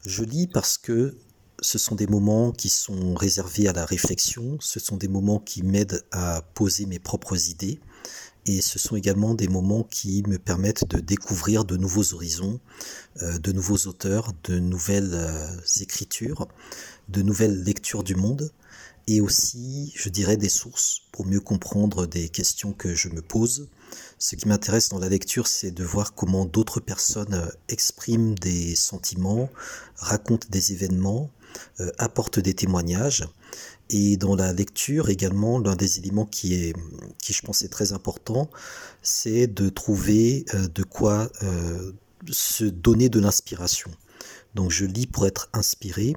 Je 0.06 0.23
lis 0.23 0.47
parce 0.47 0.78
que 0.78 1.17
ce 1.62 1.78
sont 1.78 1.95
des 1.95 2.08
moments 2.08 2.52
qui 2.52 2.69
sont 2.69 3.13
réservés 3.15 3.67
à 3.67 3.73
la 3.73 3.86
réflexion, 3.86 4.58
ce 4.60 4.80
sont 4.80 4.97
des 4.97 5.08
moments 5.08 5.39
qui 5.39 5.62
m'aident 5.62 6.04
à 6.12 6.41
poser 6.54 6.86
mes 6.86 6.99
propres 6.99 7.49
idées, 7.49 7.80
et 8.50 8.62
ce 8.62 8.80
sont 8.80 8.96
également 8.96 9.36
des 9.36 9.48
moments 9.48 9.84
qui 9.84 10.24
me 10.28 10.40
permettent 10.40 10.90
de 10.90 11.00
découvrir 11.00 11.66
de 11.66 11.78
nouveaux 11.78 12.16
horizons, 12.16 12.60
euh, 13.22 13.38
de 13.38 13.52
nouveaux 13.52 13.88
auteurs, 13.88 14.34
de 14.46 14.58
nouvelles 14.58 15.14
euh, 15.14 15.82
écritures, 15.82 16.48
de 17.10 17.22
nouvelles 17.22 17.64
lectures 17.64 18.04
du 18.04 18.16
monde, 18.16 18.52
et 19.08 19.22
aussi, 19.22 19.94
je 19.96 20.10
dirais, 20.10 20.36
des 20.38 20.50
sources 20.50 21.02
pour 21.12 21.28
mieux 21.28 21.40
comprendre 21.40 22.08
des 22.08 22.30
questions 22.30 22.74
que 22.74 22.96
je 22.96 23.10
me 23.10 23.22
pose, 23.22 23.70
ce 24.18 24.36
qui 24.36 24.48
m'intéresse 24.48 24.90
dans 24.90 25.00
la 25.00 25.10
lecture, 25.10 25.48
c'est 25.48 25.72
de 25.72 25.84
voir 25.84 26.14
comment 26.14 26.46
d'autres 26.46 26.80
personnes 26.80 27.34
euh, 27.36 27.50
expriment 27.68 28.36
des 28.36 28.76
sentiments, 28.76 29.50
racontent 29.96 30.48
des 30.50 30.74
événements, 30.74 31.30
apportent 31.98 32.40
des 32.40 32.54
témoignages. 32.54 33.24
Et 33.90 34.18
dans 34.18 34.36
la 34.36 34.54
lecture 34.54 35.10
également, 35.10 35.58
l'un 35.58 35.76
des 35.76 35.98
éléments 35.98 36.26
qui 36.26 36.54
est, 36.54 36.76
qui 37.22 37.34
je 37.34 37.42
pense 37.42 37.64
est 37.64 37.70
très 37.70 37.92
important, 37.92 38.50
c'est 39.02 39.48
de 39.48 39.70
trouver 39.70 40.46
euh, 40.54 40.68
de 40.68 40.84
quoi 40.84 41.30
se 42.30 42.66
donner 42.66 43.10
de 43.10 43.20
l'inspiration. 43.20 43.90
Donc 44.54 44.72
je 44.72 44.86
lis 44.86 45.08
pour 45.08 45.26
être 45.26 45.50
inspiré, 45.54 46.16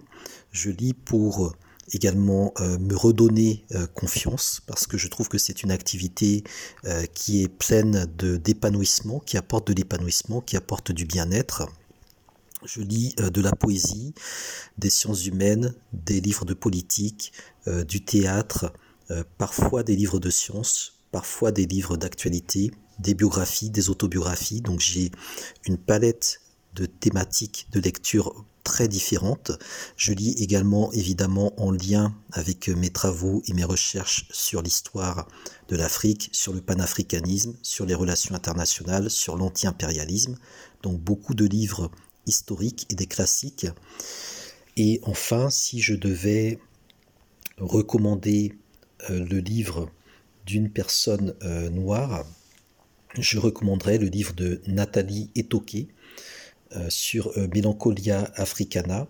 je 0.50 0.70
lis 0.70 0.94
pour 0.94 1.54
également 1.92 2.52
euh, 2.60 2.78
me 2.78 2.96
redonner 2.96 3.64
euh, 3.72 3.86
confiance 3.86 4.62
parce 4.66 4.86
que 4.86 4.96
je 4.96 5.08
trouve 5.08 5.28
que 5.28 5.38
c'est 5.38 5.62
une 5.62 5.70
activité 5.70 6.44
euh, 6.84 7.04
qui 7.06 7.42
est 7.42 7.48
pleine 7.48 8.06
d'épanouissement, 8.16 9.20
qui 9.20 9.36
apporte 9.36 9.68
de 9.68 9.74
l'épanouissement, 9.74 10.40
qui 10.40 10.56
apporte 10.56 10.92
du 10.92 11.04
bien-être. 11.04 11.68
Je 12.64 12.80
lis 12.80 13.14
de 13.16 13.40
la 13.40 13.52
poésie, 13.52 14.14
des 14.78 14.90
sciences 14.90 15.26
humaines, 15.26 15.74
des 15.92 16.20
livres 16.20 16.44
de 16.44 16.54
politique, 16.54 17.32
du 17.66 18.04
théâtre, 18.04 18.72
parfois 19.38 19.82
des 19.82 19.96
livres 19.96 20.20
de 20.20 20.30
sciences, 20.30 21.00
parfois 21.10 21.52
des 21.52 21.66
livres 21.66 21.96
d'actualité, 21.96 22.70
des 22.98 23.14
biographies, 23.14 23.70
des 23.70 23.90
autobiographies. 23.90 24.60
Donc 24.60 24.80
j'ai 24.80 25.10
une 25.66 25.76
palette 25.76 26.40
de 26.74 26.86
thématiques 26.86 27.66
de 27.72 27.80
lecture 27.80 28.44
très 28.64 28.86
différentes. 28.86 29.50
Je 29.96 30.12
lis 30.12 30.34
également 30.38 30.92
évidemment 30.92 31.52
en 31.60 31.72
lien 31.72 32.14
avec 32.30 32.68
mes 32.68 32.90
travaux 32.90 33.42
et 33.46 33.54
mes 33.54 33.64
recherches 33.64 34.28
sur 34.30 34.62
l'histoire 34.62 35.26
de 35.68 35.76
l'Afrique, 35.76 36.30
sur 36.32 36.52
le 36.52 36.60
panafricanisme, 36.60 37.56
sur 37.62 37.86
les 37.86 37.94
relations 37.94 38.36
internationales, 38.36 39.10
sur 39.10 39.36
l'anti-impérialisme. 39.36 40.38
Donc 40.82 41.00
beaucoup 41.00 41.34
de 41.34 41.44
livres 41.44 41.90
historiques 42.26 42.86
et 42.90 42.94
des 42.94 43.06
classiques. 43.06 43.66
Et 44.76 45.00
enfin, 45.04 45.50
si 45.50 45.80
je 45.80 45.94
devais 45.94 46.58
recommander 47.58 48.54
euh, 49.10 49.24
le 49.24 49.38
livre 49.38 49.90
d'une 50.46 50.70
personne 50.70 51.34
euh, 51.42 51.70
noire, 51.70 52.24
je 53.18 53.38
recommanderais 53.38 53.98
le 53.98 54.06
livre 54.06 54.32
de 54.34 54.62
Nathalie 54.66 55.30
Etoquet, 55.36 55.88
euh, 56.74 56.86
sur 56.88 57.30
Mélancolia 57.54 58.32
Africana, 58.36 59.06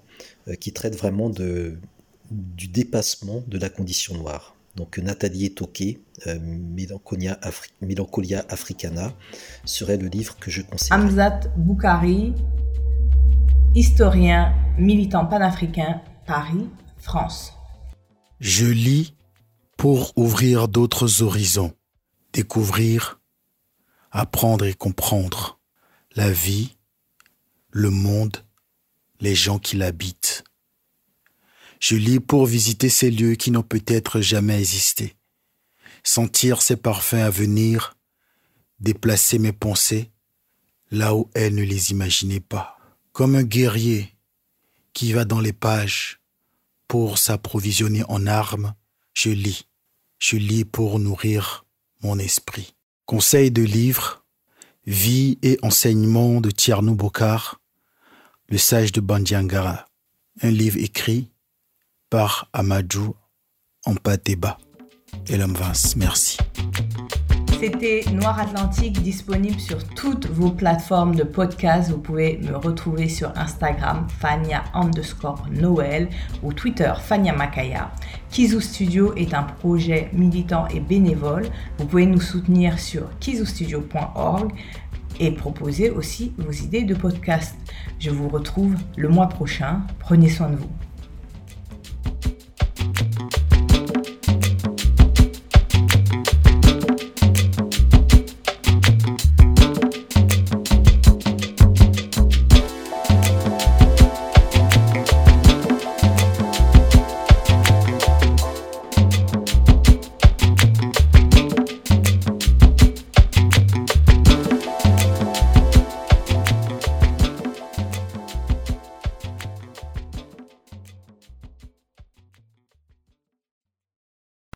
qui 0.59 0.72
traite 0.72 0.96
vraiment 0.96 1.31
du 1.31 2.68
dépassement 2.68 3.44
de 3.46 3.59
la 3.59 3.68
condition 3.68 4.16
noire. 4.16 4.57
Donc 4.75 4.98
Nathalie 4.98 5.46
Etoquet, 5.46 6.01
Mélancolia, 6.27 7.38
Mélancolia, 7.81 8.44
Africana, 8.48 9.14
serait 9.64 9.98
le 9.98 10.09
livre 10.09 10.37
que 10.40 10.51
je 10.51 10.62
conseille. 10.62 10.92
Hamzat 10.92 11.42
Boukari, 11.57 12.33
historien, 13.75 14.55
militant 14.79 15.27
panafricain, 15.27 16.01
Paris, 16.27 16.69
France. 16.99 17.55
Je 18.41 18.67
lis 18.67 19.15
pour 19.77 20.13
ouvrir 20.17 20.69
d'autres 20.69 21.23
horizons, 21.23 21.75
découvrir, 22.33 23.21
apprendre 24.11 24.67
et 24.67 24.75
comprendre 24.75 25.59
la 26.15 26.31
vie, 26.31 26.77
le 27.71 27.91
monde, 27.91 28.45
les 29.21 29.35
gens 29.35 29.59
qui 29.59 29.77
l'habitent. 29.77 30.45
Je 31.81 31.97
lis 31.97 32.21
pour 32.21 32.47
visiter 32.47 32.89
ces 32.89 33.11
lieux 33.11 33.35
qui 33.35 33.51
n'ont 33.51 33.63
peut-être 33.63 34.21
jamais 34.21 34.59
existé, 34.59 35.17
sentir 36.05 36.63
ces 36.63 36.77
parfums 36.77 37.15
à 37.15 37.31
venir, 37.31 37.97
déplacer 38.81 39.39
mes 39.39 39.53
pensées 39.53 40.11
là 40.91 41.15
où 41.15 41.31
elles 41.35 41.55
ne 41.55 41.63
les 41.63 41.91
imaginaient 41.91 42.41
pas, 42.41 42.77
comme 43.12 43.35
un 43.35 43.42
guerrier 43.42 44.14
qui 44.92 45.12
va 45.12 45.25
dans 45.25 45.40
les 45.40 45.53
pages 45.53 46.20
pour 46.88 47.18
s'approvisionner 47.18 48.05
en 48.09 48.27
armes, 48.27 48.75
je 49.14 49.31
lis. 49.31 49.66
Je 50.18 50.37
lis 50.37 50.64
pour 50.64 50.98
nourrir 50.98 51.64
mon 52.03 52.18
esprit. 52.18 52.75
Conseil 53.07 53.51
de 53.51 53.62
livre, 53.62 54.25
Vie 54.85 55.38
et 55.42 55.59
enseignement 55.62 56.40
de 56.40 56.51
Tierno 56.51 56.96
Bokar, 56.96 57.61
le 58.48 58.59
sage 58.59 58.90
de 58.90 59.01
Bandiangara. 59.01 59.87
Un 60.40 60.51
livre 60.51 60.79
écrit 60.79 61.31
par 62.11 62.48
Amadou 62.53 63.14
Ampateba. 63.85 64.59
Et 65.29 65.37
l'homme 65.37 65.55
Vince, 65.55 65.94
merci. 65.94 66.38
C'était 67.62 68.03
Noir 68.12 68.40
Atlantique 68.40 69.01
disponible 69.03 69.61
sur 69.61 69.85
toutes 69.85 70.27
vos 70.27 70.51
plateformes 70.51 71.14
de 71.14 71.22
podcast. 71.22 71.92
Vous 71.92 71.98
pouvez 71.98 72.38
me 72.38 72.57
retrouver 72.57 73.09
sur 73.09 73.31
Instagram 73.38 74.09
Fania 74.18 74.64
underscore 74.75 75.46
Noël 75.48 76.09
ou 76.42 76.53
Twitter 76.53 76.92
Fania 77.01 77.33
Makaya. 77.33 77.92
Kizu 78.31 78.61
Studio 78.61 79.14
est 79.14 79.33
un 79.33 79.44
projet 79.44 80.11
militant 80.12 80.66
et 80.75 80.81
bénévole. 80.81 81.44
Vous 81.79 81.87
pouvez 81.87 82.07
nous 82.07 82.20
soutenir 82.20 82.81
sur 82.81 83.16
kizustudio.org 83.20 84.51
et 85.20 85.31
proposer 85.31 85.90
aussi 85.90 86.33
vos 86.38 86.51
idées 86.51 86.83
de 86.83 86.96
podcast. 86.96 87.55
Je 88.01 88.11
vous 88.11 88.29
retrouve 88.29 88.75
le 88.96 89.09
mois 89.09 89.29
prochain. 89.29 89.83
Prenez 90.01 90.31
soin 90.31 90.48
de 90.48 90.57
vous. 90.57 90.92